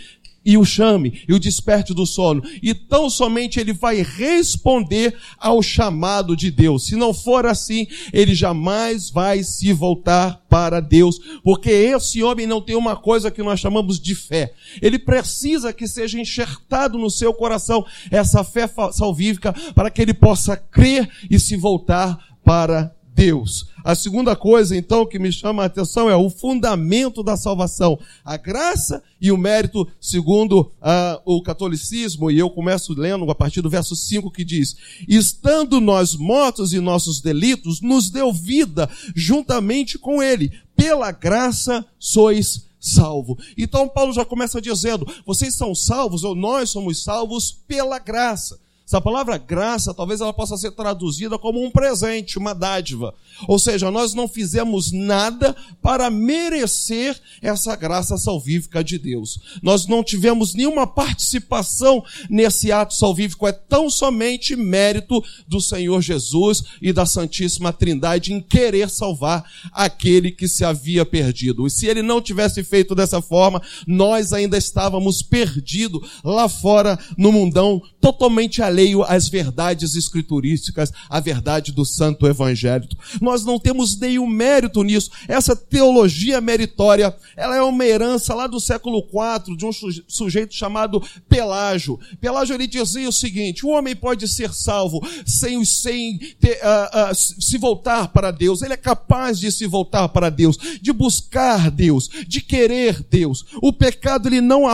e 0.48 0.56
o 0.56 0.64
chame 0.64 1.20
e 1.28 1.34
o 1.34 1.38
desperte 1.38 1.92
do 1.92 2.06
sono. 2.06 2.42
E 2.62 2.72
tão 2.72 3.10
somente 3.10 3.60
ele 3.60 3.74
vai 3.74 4.00
responder 4.00 5.14
ao 5.36 5.62
chamado 5.62 6.34
de 6.34 6.50
Deus. 6.50 6.86
Se 6.86 6.96
não 6.96 7.12
for 7.12 7.44
assim, 7.44 7.86
ele 8.14 8.34
jamais 8.34 9.10
vai 9.10 9.42
se 9.42 9.74
voltar 9.74 10.42
para 10.48 10.80
Deus, 10.80 11.20
porque 11.44 11.68
esse 11.68 12.22
homem 12.22 12.46
não 12.46 12.62
tem 12.62 12.74
uma 12.74 12.96
coisa 12.96 13.30
que 13.30 13.42
nós 13.42 13.60
chamamos 13.60 14.00
de 14.00 14.14
fé. 14.14 14.54
Ele 14.80 14.98
precisa 14.98 15.70
que 15.70 15.86
seja 15.86 16.18
enxertado 16.18 16.96
no 16.96 17.10
seu 17.10 17.34
coração 17.34 17.84
essa 18.10 18.42
fé 18.42 18.66
salvífica 18.92 19.52
para 19.74 19.90
que 19.90 20.00
ele 20.00 20.14
possa 20.14 20.56
crer 20.56 21.10
e 21.30 21.38
se 21.38 21.56
voltar 21.56 22.18
para 22.42 22.96
Deus. 23.18 23.66
A 23.84 23.96
segunda 23.96 24.36
coisa, 24.36 24.76
então, 24.76 25.04
que 25.04 25.18
me 25.18 25.32
chama 25.32 25.64
a 25.64 25.66
atenção 25.66 26.08
é 26.08 26.14
o 26.14 26.30
fundamento 26.30 27.20
da 27.20 27.36
salvação. 27.36 27.98
A 28.24 28.36
graça 28.36 29.02
e 29.20 29.32
o 29.32 29.36
mérito, 29.36 29.88
segundo 30.00 30.60
uh, 30.60 31.20
o 31.24 31.42
catolicismo, 31.42 32.30
e 32.30 32.38
eu 32.38 32.48
começo 32.48 32.94
lendo 32.96 33.28
a 33.28 33.34
partir 33.34 33.60
do 33.60 33.68
verso 33.68 33.96
5 33.96 34.30
que 34.30 34.44
diz: 34.44 34.76
Estando 35.08 35.80
nós 35.80 36.14
mortos 36.14 36.72
em 36.72 36.78
nossos 36.78 37.20
delitos, 37.20 37.80
nos 37.80 38.08
deu 38.08 38.32
vida 38.32 38.88
juntamente 39.16 39.98
com 39.98 40.22
Ele. 40.22 40.52
Pela 40.76 41.10
graça 41.10 41.84
sois 41.98 42.68
salvo. 42.78 43.36
Então 43.56 43.88
Paulo 43.88 44.12
já 44.12 44.24
começa 44.24 44.60
dizendo: 44.60 45.04
vocês 45.26 45.56
são 45.56 45.74
salvos, 45.74 46.22
ou 46.22 46.36
nós 46.36 46.70
somos 46.70 47.02
salvos 47.02 47.50
pela 47.66 47.98
graça. 47.98 48.60
Essa 48.88 49.02
palavra 49.02 49.36
graça, 49.36 49.92
talvez 49.92 50.22
ela 50.22 50.32
possa 50.32 50.56
ser 50.56 50.70
traduzida 50.70 51.38
como 51.38 51.62
um 51.62 51.70
presente, 51.70 52.38
uma 52.38 52.54
dádiva. 52.54 53.12
Ou 53.46 53.58
seja, 53.58 53.90
nós 53.90 54.14
não 54.14 54.26
fizemos 54.26 54.90
nada 54.92 55.54
para 55.82 56.08
merecer 56.08 57.20
essa 57.42 57.76
graça 57.76 58.16
salvífica 58.16 58.82
de 58.82 58.98
Deus. 58.98 59.38
Nós 59.62 59.86
não 59.86 60.02
tivemos 60.02 60.54
nenhuma 60.54 60.86
participação 60.86 62.02
nesse 62.30 62.72
ato 62.72 62.94
salvífico. 62.94 63.46
É 63.46 63.52
tão 63.52 63.90
somente 63.90 64.56
mérito 64.56 65.22
do 65.46 65.60
Senhor 65.60 66.00
Jesus 66.00 66.64
e 66.80 66.90
da 66.90 67.04
Santíssima 67.04 67.74
Trindade 67.74 68.32
em 68.32 68.40
querer 68.40 68.88
salvar 68.88 69.44
aquele 69.70 70.30
que 70.30 70.48
se 70.48 70.64
havia 70.64 71.04
perdido. 71.04 71.66
E 71.66 71.70
se 71.70 71.86
ele 71.86 72.00
não 72.00 72.22
tivesse 72.22 72.64
feito 72.64 72.94
dessa 72.94 73.20
forma, 73.20 73.60
nós 73.86 74.32
ainda 74.32 74.56
estávamos 74.56 75.20
perdidos 75.20 76.00
lá 76.24 76.48
fora 76.48 76.98
no 77.18 77.30
mundão, 77.30 77.82
totalmente 78.00 78.62
alheio 78.62 78.77
alheio 78.78 79.02
às 79.02 79.28
verdades 79.28 79.96
escriturísticas, 79.96 80.92
à 81.10 81.18
verdade 81.18 81.72
do 81.72 81.84
santo 81.84 82.26
evangelho. 82.26 82.88
Nós 83.20 83.44
não 83.44 83.58
temos 83.58 83.98
nenhum 83.98 84.26
mérito 84.26 84.82
nisso. 84.82 85.10
Essa 85.26 85.56
teologia 85.56 86.40
meritória, 86.40 87.14
ela 87.36 87.56
é 87.56 87.62
uma 87.62 87.84
herança 87.84 88.34
lá 88.34 88.46
do 88.46 88.60
século 88.60 88.98
IV 88.98 89.56
de 89.56 89.66
um 89.66 89.70
sujeito 90.06 90.54
chamado 90.54 91.02
Pelágio. 91.28 91.98
Pelágio 92.20 92.54
ele 92.54 92.66
dizia 92.66 93.08
o 93.08 93.12
seguinte: 93.12 93.66
o 93.66 93.70
homem 93.70 93.96
pode 93.96 94.28
ser 94.28 94.52
salvo 94.52 95.06
sem, 95.26 95.64
sem 95.64 96.18
ter, 96.40 96.58
uh, 96.58 97.10
uh, 97.10 97.14
se 97.14 97.58
voltar 97.58 98.08
para 98.08 98.30
Deus. 98.30 98.62
Ele 98.62 98.74
é 98.74 98.76
capaz 98.76 99.40
de 99.40 99.50
se 99.50 99.66
voltar 99.66 100.08
para 100.08 100.30
Deus, 100.30 100.56
de 100.80 100.92
buscar 100.92 101.70
Deus, 101.70 102.08
de 102.26 102.40
querer 102.40 103.04
Deus. 103.10 103.44
O 103.60 103.72
pecado 103.72 104.28
ele 104.28 104.40
não 104.40 104.68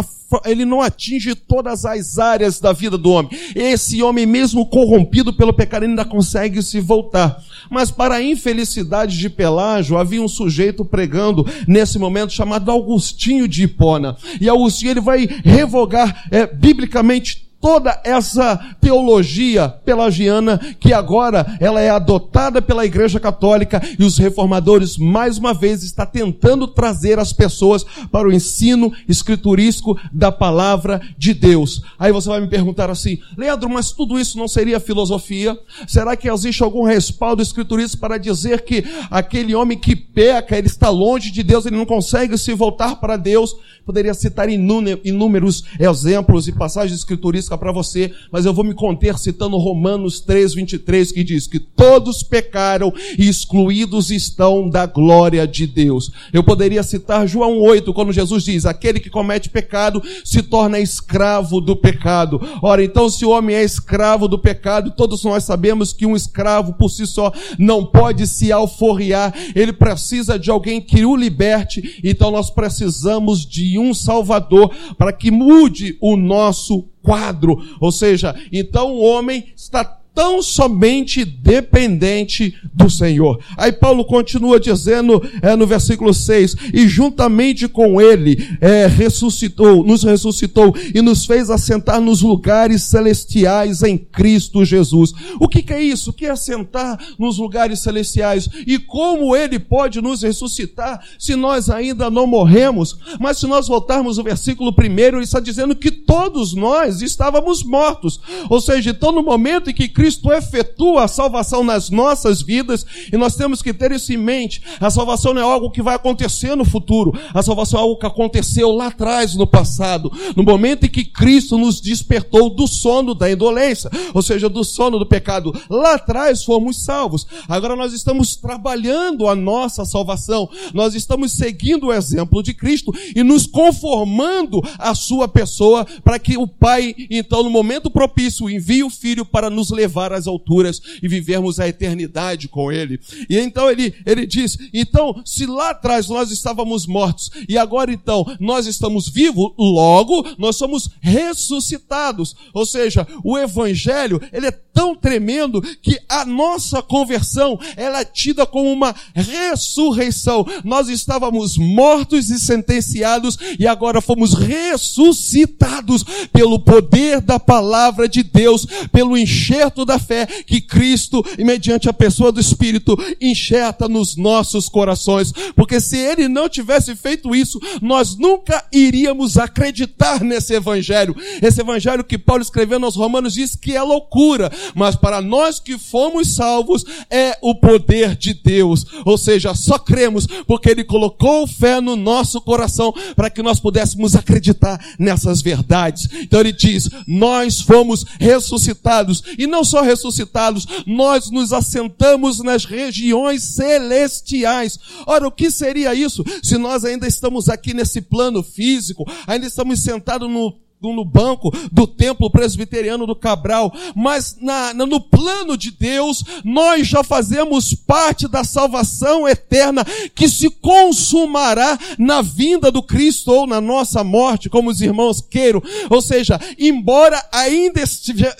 ele 0.44 0.64
não 0.64 0.80
atinge 0.80 1.34
todas 1.34 1.84
as 1.84 2.18
áreas 2.18 2.58
da 2.58 2.72
vida 2.72 2.96
do 2.96 3.10
homem. 3.10 3.30
Esse 3.54 3.93
homem, 4.02 4.26
mesmo 4.26 4.66
corrompido 4.66 5.32
pelo 5.32 5.52
pecado, 5.52 5.84
ainda 5.84 6.04
consegue 6.04 6.62
se 6.62 6.80
voltar. 6.80 7.42
Mas 7.70 7.90
para 7.90 8.16
a 8.16 8.22
infelicidade 8.22 9.18
de 9.18 9.30
Pelágio, 9.30 9.96
havia 9.96 10.22
um 10.22 10.28
sujeito 10.28 10.84
pregando 10.84 11.46
nesse 11.66 11.98
momento 11.98 12.32
chamado 12.32 12.70
Augustinho 12.70 13.48
de 13.48 13.64
Hipona. 13.64 14.16
E 14.40 14.48
Augustinho 14.48 14.90
ele 14.92 15.00
vai 15.00 15.26
revogar 15.44 16.24
é, 16.30 16.46
biblicamente 16.46 17.43
toda 17.64 17.98
essa 18.04 18.58
teologia 18.78 19.70
pelagiana 19.70 20.58
que 20.78 20.92
agora 20.92 21.56
ela 21.58 21.80
é 21.80 21.88
adotada 21.88 22.60
pela 22.60 22.84
Igreja 22.84 23.18
Católica 23.18 23.80
e 23.98 24.04
os 24.04 24.18
reformadores 24.18 24.98
mais 24.98 25.38
uma 25.38 25.54
vez 25.54 25.82
está 25.82 26.04
tentando 26.04 26.68
trazer 26.68 27.18
as 27.18 27.32
pessoas 27.32 27.82
para 28.12 28.28
o 28.28 28.32
ensino 28.34 28.92
escriturístico 29.08 29.98
da 30.12 30.30
palavra 30.30 31.00
de 31.16 31.32
Deus. 31.32 31.80
Aí 31.98 32.12
você 32.12 32.28
vai 32.28 32.42
me 32.42 32.48
perguntar 32.48 32.90
assim, 32.90 33.18
Leandro, 33.34 33.70
mas 33.70 33.92
tudo 33.92 34.20
isso 34.20 34.36
não 34.36 34.46
seria 34.46 34.78
filosofia? 34.78 35.58
Será 35.88 36.14
que 36.18 36.28
existe 36.28 36.62
algum 36.62 36.84
respaldo 36.84 37.40
escriturístico 37.40 37.98
para 37.98 38.18
dizer 38.18 38.60
que 38.60 38.84
aquele 39.10 39.54
homem 39.54 39.78
que 39.78 39.96
peca, 39.96 40.54
ele 40.54 40.66
está 40.66 40.90
longe 40.90 41.30
de 41.30 41.42
Deus, 41.42 41.64
ele 41.64 41.78
não 41.78 41.86
consegue 41.86 42.36
se 42.36 42.52
voltar 42.52 42.96
para 42.96 43.16
Deus? 43.16 43.56
Poderia 43.86 44.12
citar 44.12 44.48
inúmeros 44.50 45.64
exemplos 45.78 46.46
e 46.46 46.52
passagens 46.52 46.98
escriturísticas 46.98 47.53
para 47.58 47.72
você, 47.72 48.12
mas 48.30 48.44
eu 48.44 48.52
vou 48.52 48.64
me 48.64 48.74
conter 48.74 49.18
citando 49.18 49.56
Romanos 49.56 50.20
3, 50.20 50.54
23, 50.54 51.12
que 51.12 51.24
diz 51.24 51.46
que 51.46 51.58
todos 51.58 52.22
pecaram 52.22 52.92
e 53.18 53.28
excluídos 53.28 54.10
estão 54.10 54.68
da 54.68 54.86
glória 54.86 55.46
de 55.46 55.66
Deus. 55.66 56.10
Eu 56.32 56.42
poderia 56.42 56.82
citar 56.82 57.26
João 57.26 57.60
8, 57.60 57.92
quando 57.92 58.12
Jesus 58.12 58.44
diz: 58.44 58.66
aquele 58.66 59.00
que 59.00 59.10
comete 59.10 59.48
pecado 59.48 60.02
se 60.24 60.42
torna 60.42 60.78
escravo 60.78 61.60
do 61.60 61.76
pecado. 61.76 62.40
Ora, 62.62 62.82
então, 62.82 63.08
se 63.08 63.24
o 63.24 63.30
homem 63.30 63.56
é 63.56 63.64
escravo 63.64 64.28
do 64.28 64.38
pecado, 64.38 64.90
todos 64.90 65.24
nós 65.24 65.44
sabemos 65.44 65.92
que 65.92 66.06
um 66.06 66.16
escravo 66.16 66.74
por 66.74 66.88
si 66.88 67.06
só 67.06 67.32
não 67.58 67.84
pode 67.84 68.26
se 68.26 68.52
alforriar, 68.52 69.34
ele 69.54 69.72
precisa 69.72 70.38
de 70.38 70.50
alguém 70.50 70.80
que 70.80 71.04
o 71.04 71.16
liberte, 71.16 72.00
então 72.02 72.30
nós 72.30 72.50
precisamos 72.50 73.44
de 73.46 73.78
um 73.78 73.92
Salvador 73.94 74.70
para 74.96 75.12
que 75.12 75.30
mude 75.30 75.96
o 76.00 76.16
nosso 76.16 76.88
quadro. 77.04 77.62
Ou 77.78 77.92
seja, 77.92 78.34
então 78.50 78.90
o 78.90 79.00
homem 79.00 79.52
está 79.54 80.00
tão 80.14 80.40
somente 80.40 81.24
dependente 81.24 82.54
do 82.72 82.88
Senhor. 82.88 83.40
Aí 83.56 83.72
Paulo 83.72 84.04
continua 84.04 84.60
dizendo 84.60 85.20
é, 85.42 85.56
no 85.56 85.66
versículo 85.66 86.14
6, 86.14 86.56
e 86.72 86.88
juntamente 86.88 87.66
com 87.66 88.00
ele 88.00 88.56
é, 88.60 88.86
ressuscitou, 88.86 89.84
nos 89.84 90.04
ressuscitou 90.04 90.74
e 90.94 91.02
nos 91.02 91.26
fez 91.26 91.50
assentar 91.50 92.00
nos 92.00 92.22
lugares 92.22 92.84
celestiais 92.84 93.82
em 93.82 93.98
Cristo 93.98 94.64
Jesus. 94.64 95.12
O 95.40 95.48
que, 95.48 95.62
que 95.62 95.72
é 95.72 95.82
isso? 95.82 96.10
O 96.10 96.12
que 96.12 96.26
é 96.26 96.30
assentar 96.30 96.98
nos 97.18 97.38
lugares 97.38 97.80
celestiais? 97.80 98.48
E 98.66 98.78
como 98.78 99.34
ele 99.34 99.58
pode 99.58 100.00
nos 100.00 100.22
ressuscitar 100.22 101.04
se 101.18 101.34
nós 101.34 101.68
ainda 101.68 102.08
não 102.08 102.26
morremos? 102.26 102.96
Mas 103.18 103.38
se 103.38 103.46
nós 103.46 103.66
voltarmos 103.66 104.18
ao 104.18 104.24
versículo 104.24 104.72
primeiro, 104.72 105.16
ele 105.16 105.24
está 105.24 105.40
dizendo 105.40 105.74
que 105.74 105.90
todos 105.90 106.54
nós 106.54 107.02
estávamos 107.02 107.64
mortos. 107.64 108.20
Ou 108.48 108.60
seja, 108.60 108.90
então 108.90 109.10
no 109.10 109.22
momento 109.22 109.70
em 109.70 109.74
que 109.74 109.88
Cristo 109.88 110.03
Cristo 110.04 110.30
efetua 110.30 111.04
a 111.04 111.08
salvação 111.08 111.64
nas 111.64 111.88
nossas 111.88 112.42
vidas 112.42 112.84
e 113.10 113.16
nós 113.16 113.36
temos 113.36 113.62
que 113.62 113.72
ter 113.72 113.90
isso 113.90 114.12
em 114.12 114.18
mente. 114.18 114.60
A 114.78 114.90
salvação 114.90 115.32
não 115.32 115.40
é 115.40 115.44
algo 115.44 115.70
que 115.70 115.80
vai 115.80 115.94
acontecer 115.94 116.54
no 116.54 116.64
futuro. 116.66 117.18
A 117.32 117.42
salvação 117.42 117.80
é 117.80 117.82
algo 117.82 117.96
que 117.96 118.04
aconteceu 118.04 118.70
lá 118.70 118.88
atrás, 118.88 119.34
no 119.34 119.46
passado, 119.46 120.12
no 120.36 120.42
momento 120.42 120.84
em 120.84 120.90
que 120.90 121.06
Cristo 121.06 121.56
nos 121.56 121.80
despertou 121.80 122.50
do 122.50 122.66
sono 122.66 123.14
da 123.14 123.32
indolência, 123.32 123.90
ou 124.12 124.20
seja, 124.20 124.46
do 124.46 124.62
sono 124.62 124.98
do 124.98 125.06
pecado. 125.06 125.58
Lá 125.70 125.94
atrás 125.94 126.44
fomos 126.44 126.84
salvos. 126.84 127.26
Agora 127.48 127.74
nós 127.74 127.94
estamos 127.94 128.36
trabalhando 128.36 129.26
a 129.26 129.34
nossa 129.34 129.86
salvação. 129.86 130.50
Nós 130.74 130.94
estamos 130.94 131.32
seguindo 131.32 131.86
o 131.86 131.92
exemplo 131.94 132.42
de 132.42 132.52
Cristo 132.52 132.92
e 133.16 133.22
nos 133.22 133.46
conformando 133.46 134.60
à 134.78 134.94
sua 134.94 135.26
pessoa 135.26 135.86
para 136.04 136.18
que 136.18 136.36
o 136.36 136.46
Pai, 136.46 136.94
então, 137.10 137.42
no 137.42 137.48
momento 137.48 137.90
propício, 137.90 138.50
envie 138.50 138.84
o 138.84 138.90
Filho 138.90 139.24
para 139.24 139.48
nos 139.48 139.70
levar 139.70 139.93
às 139.96 140.26
alturas 140.26 140.80
e 141.02 141.08
vivermos 141.08 141.60
a 141.60 141.68
eternidade 141.68 142.48
com 142.48 142.70
Ele. 142.70 143.00
E 143.28 143.38
então 143.38 143.70
ele, 143.70 143.94
ele 144.04 144.26
diz, 144.26 144.56
então, 144.72 145.20
se 145.24 145.46
lá 145.46 145.70
atrás 145.70 146.08
nós 146.08 146.30
estávamos 146.30 146.86
mortos 146.86 147.30
e 147.48 147.56
agora 147.56 147.92
então 147.92 148.24
nós 148.40 148.66
estamos 148.66 149.08
vivos, 149.08 149.52
logo 149.58 150.24
nós 150.38 150.56
somos 150.56 150.90
ressuscitados. 151.00 152.34
Ou 152.52 152.66
seja, 152.66 153.06
o 153.22 153.38
Evangelho, 153.38 154.20
ele 154.32 154.46
é 154.46 154.50
tão 154.50 154.94
tremendo 154.94 155.62
que 155.80 155.98
a 156.08 156.24
nossa 156.24 156.82
conversão, 156.82 157.58
ela 157.76 158.00
é 158.00 158.04
tida 158.04 158.44
como 158.44 158.70
uma 158.70 158.94
ressurreição. 159.14 160.44
Nós 160.64 160.88
estávamos 160.88 161.56
mortos 161.56 162.30
e 162.30 162.38
sentenciados 162.38 163.38
e 163.58 163.66
agora 163.66 164.00
fomos 164.00 164.34
ressuscitados 164.34 166.04
pelo 166.32 166.58
poder 166.58 167.20
da 167.20 167.38
palavra 167.38 168.08
de 168.08 168.22
Deus, 168.22 168.66
pelo 168.90 169.16
enxerto 169.16 169.83
da 169.84 169.98
fé 169.98 170.26
que 170.26 170.60
Cristo, 170.60 171.24
mediante 171.38 171.88
a 171.88 171.92
pessoa 171.92 172.32
do 172.32 172.40
Espírito, 172.40 172.96
enxerta 173.20 173.88
nos 173.88 174.16
nossos 174.16 174.68
corações. 174.68 175.32
Porque 175.54 175.80
se 175.80 175.96
ele 175.96 176.28
não 176.28 176.48
tivesse 176.48 176.94
feito 176.96 177.34
isso, 177.34 177.60
nós 177.80 178.16
nunca 178.16 178.64
iríamos 178.72 179.36
acreditar 179.38 180.22
nesse 180.22 180.54
evangelho. 180.54 181.14
Esse 181.42 181.60
evangelho 181.60 182.04
que 182.04 182.18
Paulo 182.18 182.42
escreveu 182.42 182.78
nos 182.78 182.96
Romanos 182.96 183.34
diz 183.34 183.56
que 183.56 183.76
é 183.76 183.82
loucura, 183.82 184.50
mas 184.74 184.96
para 184.96 185.20
nós 185.20 185.58
que 185.60 185.78
fomos 185.78 186.34
salvos 186.34 186.84
é 187.10 187.36
o 187.40 187.54
poder 187.54 188.16
de 188.16 188.34
Deus. 188.34 188.84
Ou 189.04 189.18
seja, 189.18 189.54
só 189.54 189.78
cremos 189.78 190.26
porque 190.46 190.70
ele 190.70 190.84
colocou 190.84 191.46
fé 191.46 191.80
no 191.80 191.96
nosso 191.96 192.40
coração 192.40 192.92
para 193.16 193.30
que 193.30 193.42
nós 193.42 193.60
pudéssemos 193.60 194.14
acreditar 194.14 194.78
nessas 194.98 195.42
verdades. 195.42 196.08
Então 196.22 196.40
ele 196.40 196.52
diz: 196.52 196.88
"Nós 197.06 197.60
fomos 197.60 198.04
ressuscitados 198.18 199.22
e 199.38 199.46
não 199.46 199.64
só 199.64 199.73
ressuscitados, 199.82 200.66
nós 200.86 201.30
nos 201.30 201.52
assentamos 201.52 202.40
nas 202.40 202.64
regiões 202.64 203.42
celestiais. 203.42 204.78
Ora, 205.06 205.26
o 205.28 205.32
que 205.32 205.50
seria 205.50 205.94
isso 205.94 206.24
se 206.42 206.56
nós 206.56 206.84
ainda 206.84 207.06
estamos 207.06 207.48
aqui 207.48 207.74
nesse 207.74 208.00
plano 208.00 208.42
físico, 208.42 209.04
ainda 209.26 209.46
estamos 209.46 209.80
sentados 209.82 210.30
no 210.30 210.63
no 210.92 211.04
banco 211.04 211.50
do 211.70 211.86
templo 211.86 212.30
presbiteriano 212.30 213.06
do 213.06 213.16
Cabral, 213.16 213.72
mas 213.94 214.36
na, 214.40 214.74
no 214.74 215.00
plano 215.00 215.56
de 215.56 215.70
Deus, 215.70 216.24
nós 216.44 216.86
já 216.86 217.02
fazemos 217.02 217.74
parte 217.74 218.28
da 218.28 218.44
salvação 218.44 219.28
eterna 219.28 219.84
que 220.14 220.28
se 220.28 220.50
consumará 220.50 221.78
na 221.98 222.22
vinda 222.22 222.70
do 222.70 222.82
Cristo 222.82 223.30
ou 223.30 223.46
na 223.46 223.60
nossa 223.60 224.02
morte, 224.04 224.48
como 224.48 224.70
os 224.70 224.80
irmãos 224.80 225.20
queiram. 225.20 225.62
Ou 225.90 226.00
seja, 226.00 226.40
embora 226.58 227.22
ainda 227.32 227.82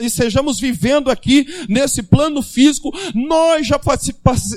estejamos 0.00 0.58
vivendo 0.60 1.10
aqui 1.10 1.46
nesse 1.68 2.02
plano 2.02 2.42
físico, 2.42 2.92
nós 3.14 3.66
já 3.66 3.80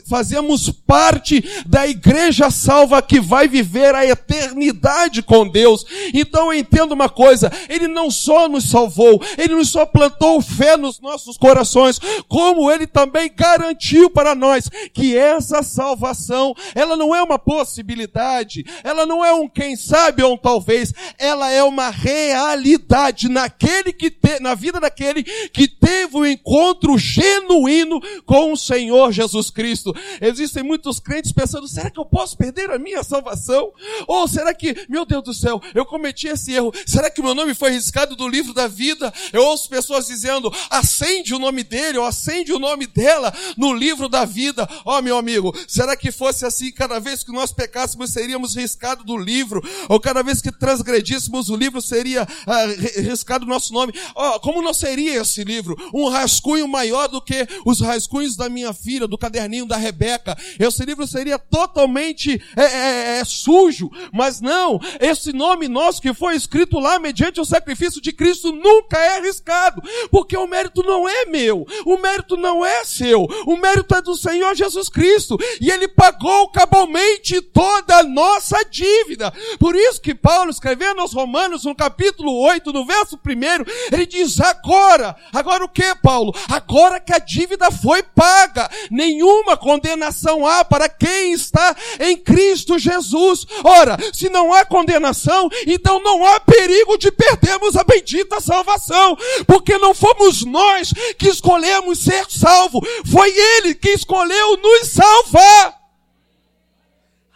fazemos 0.06 0.70
parte 0.86 1.44
da 1.65 1.88
igreja 1.88 2.50
salva 2.50 3.01
que 3.01 3.20
vai 3.20 3.48
viver 3.48 3.94
a 3.96 4.06
eternidade 4.06 5.22
com 5.22 5.48
Deus. 5.48 5.86
Então 6.13 6.51
eu 6.53 6.60
entendo 6.60 6.91
uma 6.91 7.10
coisa, 7.10 7.51
ele 7.78 7.88
não 7.88 8.12
só 8.12 8.50
nos 8.50 8.70
salvou, 8.70 9.22
Ele 9.38 9.56
não 9.56 9.64
só 9.64 9.86
plantou 9.86 10.42
fé 10.42 10.76
nos 10.76 11.00
nossos 11.00 11.38
corações, 11.38 12.00
como 12.28 12.72
Ele 12.72 12.86
também 12.86 13.32
garantiu 13.34 14.10
para 14.10 14.36
nós 14.36 14.70
que 14.94 15.16
essa 15.16 15.64
salvação, 15.64 16.54
ela 16.76 16.98
não 16.98 17.16
é 17.16 17.22
uma 17.22 17.40
possibilidade, 17.40 18.66
ela 18.84 19.06
não 19.06 19.24
é 19.24 19.34
um 19.34 19.48
quem 19.48 19.76
sabe 19.76 20.24
ou 20.24 20.34
um 20.34 20.38
talvez, 20.38 20.94
ela 21.18 21.52
é 21.52 21.64
uma 21.64 21.90
realidade 21.90 23.30
naquele 23.30 23.94
que 23.94 24.10
te, 24.10 24.40
na 24.40 24.56
vida 24.56 24.80
daquele 24.80 25.24
que 25.24 25.68
teve 25.68 26.18
o 26.18 26.22
um 26.22 26.26
encontro 26.26 26.98
genuíno 26.98 28.02
com 28.26 28.52
o 28.52 28.58
Senhor 28.58 29.12
Jesus 29.12 29.50
Cristo. 29.50 29.96
Existem 30.20 30.64
muitos 30.64 31.00
crentes 31.00 31.32
pensando, 31.32 31.68
será 31.68 31.90
que 31.90 32.00
eu 32.00 32.06
posso 32.06 32.38
perder 32.38 32.72
a 32.72 32.80
minha 32.80 33.04
salvação? 33.04 33.72
Ou 34.08 34.28
será 34.28 34.54
que, 34.54 34.86
meu 34.90 35.06
Deus 35.06 35.24
do 35.24 35.34
céu, 35.34 35.62
eu 35.76 35.86
cometi 35.86 36.28
esse 36.28 36.54
erro? 36.54 36.74
Será 36.86 37.10
que 37.10 37.22
meu 37.22 37.36
nome 37.36 37.54
foi 37.54 37.66
foi 37.67 37.73
riscado 37.73 38.15
do 38.15 38.30
livro 38.30 38.53
da 38.53 38.65
vida. 38.65 39.13
Eu 39.34 39.43
ouço 39.43 39.67
pessoas 39.67 40.08
dizendo, 40.08 40.49
acende 40.69 41.36
o 41.36 41.39
nome 41.39 41.63
dele 41.63 41.97
ou 41.97 42.06
acende 42.06 42.53
o 42.53 42.60
nome 42.60 42.88
dela 42.88 43.34
no 43.58 43.73
livro 43.73 44.08
da 44.08 44.23
vida. 44.23 44.67
Ó 44.86 44.97
oh, 44.97 45.01
meu 45.01 45.17
amigo, 45.17 45.53
será 45.67 45.97
que 45.97 46.10
fosse 46.10 46.45
assim 46.45 46.71
cada 46.71 46.97
vez 46.97 47.23
que 47.23 47.32
nós 47.34 47.51
pecássemos 47.51 48.13
seríamos 48.13 48.56
riscados 48.56 49.06
do 49.06 49.17
livro? 49.17 49.62
Ou 49.89 49.99
cada 49.99 50.23
vez 50.23 50.41
que 50.41 50.49
transgredíssemos 50.49 51.49
o 51.49 51.58
livro 51.58 51.82
seria 51.82 52.25
ah, 52.45 52.65
riscado 53.01 53.45
o 53.45 53.49
nosso 53.49 53.73
nome? 53.73 53.93
Ó, 54.15 54.36
oh, 54.36 54.39
como 54.39 54.62
não 54.62 54.73
seria 54.73 55.21
esse 55.21 55.43
livro? 55.43 55.75
Um 55.93 56.08
rascunho 56.08 56.69
maior 56.69 57.10
do 57.10 57.21
que 57.21 57.45
os 57.65 57.82
rascunhos 57.82 58.38
da 58.38 58.47
minha 58.47 58.71
filha, 58.71 59.10
do 59.10 59.17
caderninho 59.17 59.65
da 59.65 59.75
Rebeca. 59.75 60.38
Esse 60.58 60.86
livro 60.86 61.06
seria 61.06 61.38
totalmente 61.38 62.41
é, 62.56 62.63
é, 62.63 63.19
é, 63.19 63.25
sujo. 63.25 63.91
Mas 64.13 64.39
não, 64.39 64.80
esse 65.01 65.34
nome 65.34 65.67
nosso 65.67 66.01
que 66.01 66.13
foi 66.13 66.38
escrito 66.38 66.80
lá 66.80 66.97
mediante 66.97 67.41
o 67.41 67.45
sacrifício 67.58 68.02
de 68.02 68.12
Cristo 68.12 68.52
nunca 68.52 68.98
é 68.98 69.17
arriscado, 69.17 69.82
porque 70.12 70.38
o 70.38 70.48
mérito 70.48 70.84
não 70.84 71.08
é 71.08 71.26
meu, 71.26 71.65
o 71.86 71.98
mérito 71.98 72.38
não 72.38 72.65
é 72.65 72.84
seu, 72.86 73.24
o 73.46 73.58
mérito 73.58 73.96
é 73.96 74.02
do 74.02 74.15
Senhor 74.15 74.56
Jesus 74.56 74.89
Cristo, 74.89 75.38
e 75.60 75.70
Ele 75.72 75.88
pagou 75.88 76.50
cabalmente 76.50 77.41
toda 77.41 77.98
a 77.98 78.04
nossa 78.04 78.63
dívida. 78.65 79.34
Por 79.60 79.76
isso 79.76 80.02
que 80.02 80.13
Paulo, 80.13 80.52
escrevendo 80.52 81.02
aos 81.02 81.13
Romanos, 81.13 81.65
no 81.65 81.76
capítulo 81.76 82.39
8, 82.41 82.72
no 82.72 82.86
verso 82.86 83.17
1, 83.17 83.93
ele 83.93 84.06
diz, 84.06 84.39
agora, 84.39 85.15
agora 85.34 85.63
o 85.65 85.70
que, 85.70 85.96
Paulo? 85.96 86.34
Agora 86.50 87.00
que 87.00 87.13
a 87.13 87.20
dívida 87.20 87.72
foi 87.72 88.04
paga, 88.04 88.70
nenhuma 88.91 89.58
condenação 89.58 90.46
há 90.46 90.63
para 90.63 90.88
quem 90.88 91.34
está 91.34 91.76
em 92.00 92.17
Cristo 92.17 92.78
Jesus. 92.78 93.46
Ora, 93.63 93.98
se 94.13 94.30
não 94.30 94.54
há 94.54 94.65
condenação, 94.65 95.50
então 95.65 96.02
não 96.02 96.26
há 96.26 96.39
perigo 96.39 96.98
de 96.98 97.12
perder 97.12 97.37
temos 97.38 97.76
a 97.76 97.84
bendita 97.84 98.41
salvação, 98.41 99.15
porque 99.45 99.78
não 99.78 99.93
fomos 99.93 100.43
nós 100.43 100.91
que 101.17 101.30
escolhemos 101.30 102.00
ser 102.00 102.30
salvo, 102.30 102.82
foi 103.06 103.30
Ele 103.30 103.76
que 103.76 103.89
escolheu 103.89 104.58
nos 104.58 104.88
salvar. 104.88 105.78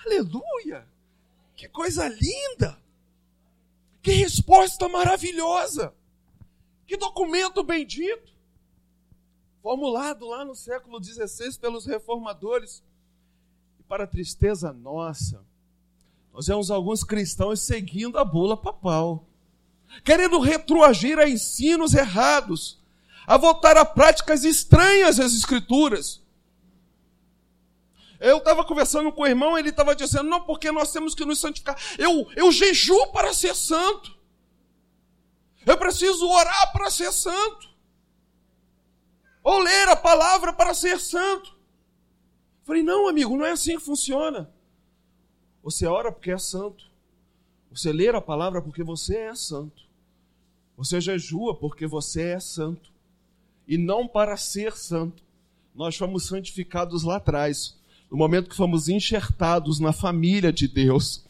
Aleluia! 0.05 0.87
Que 1.55 1.67
coisa 1.67 2.07
linda! 2.07 2.77
Que 4.01 4.11
resposta 4.13 4.89
maravilhosa! 4.89 5.93
Que 6.87 6.97
documento 6.97 7.63
bendito! 7.63 8.31
Formulado 9.61 10.27
lá 10.27 10.43
no 10.43 10.55
século 10.55 11.01
XVI 11.01 11.57
pelos 11.59 11.85
reformadores. 11.85 12.83
E 13.79 13.83
para 13.83 14.07
tristeza 14.07 14.73
nossa, 14.73 15.45
nós 16.33 16.47
vemos 16.47 16.71
alguns 16.71 17.03
cristãos 17.03 17.61
seguindo 17.61 18.17
a 18.17 18.25
bula 18.25 18.57
papal 18.57 19.27
querendo 20.03 20.39
retroagir 20.39 21.19
a 21.19 21.29
ensinos 21.29 21.93
errados, 21.93 22.79
a 23.27 23.37
voltar 23.37 23.77
a 23.77 23.85
práticas 23.85 24.43
estranhas 24.43 25.19
às 25.19 25.33
Escrituras. 25.33 26.21
Eu 28.19 28.37
estava 28.37 28.63
conversando 28.63 29.11
com 29.11 29.23
o 29.23 29.27
irmão, 29.27 29.57
ele 29.57 29.69
estava 29.69 29.95
dizendo, 29.95 30.29
não, 30.29 30.41
porque 30.41 30.71
nós 30.71 30.91
temos 30.91 31.15
que 31.15 31.25
nos 31.25 31.39
santificar. 31.39 31.75
Eu, 31.97 32.27
eu 32.35 32.51
jejuo 32.51 33.11
para 33.11 33.33
ser 33.33 33.55
santo. 33.55 34.15
Eu 35.65 35.75
preciso 35.77 36.27
orar 36.27 36.71
para 36.71 36.91
ser 36.91 37.11
santo. 37.11 37.69
Ou 39.43 39.59
ler 39.59 39.89
a 39.89 39.95
palavra 39.95 40.53
para 40.53 40.73
ser 40.73 40.99
santo. 40.99 41.55
Falei, 42.63 42.83
não, 42.83 43.07
amigo, 43.07 43.35
não 43.35 43.45
é 43.45 43.51
assim 43.51 43.77
que 43.77 43.83
funciona. 43.83 44.53
Você 45.63 45.87
ora 45.87 46.11
porque 46.11 46.31
é 46.31 46.37
santo. 46.37 46.90
Você 47.71 47.93
lê 47.93 48.09
a 48.09 48.19
palavra 48.19 48.61
porque 48.61 48.83
você 48.83 49.15
é 49.17 49.35
santo. 49.35 49.83
Você 50.75 50.99
jejua 50.99 51.55
porque 51.55 51.87
você 51.87 52.31
é 52.31 52.39
santo. 52.39 52.91
E 53.67 53.77
não 53.77 54.07
para 54.07 54.35
ser 54.35 54.73
santo. 54.73 55.23
Nós 55.73 55.95
fomos 55.95 56.27
santificados 56.27 57.03
lá 57.03 57.15
atrás, 57.15 57.77
no 58.09 58.17
momento 58.17 58.49
que 58.49 58.55
fomos 58.55 58.89
enxertados 58.89 59.79
na 59.79 59.93
família 59.93 60.51
de 60.51 60.67
Deus. 60.67 61.23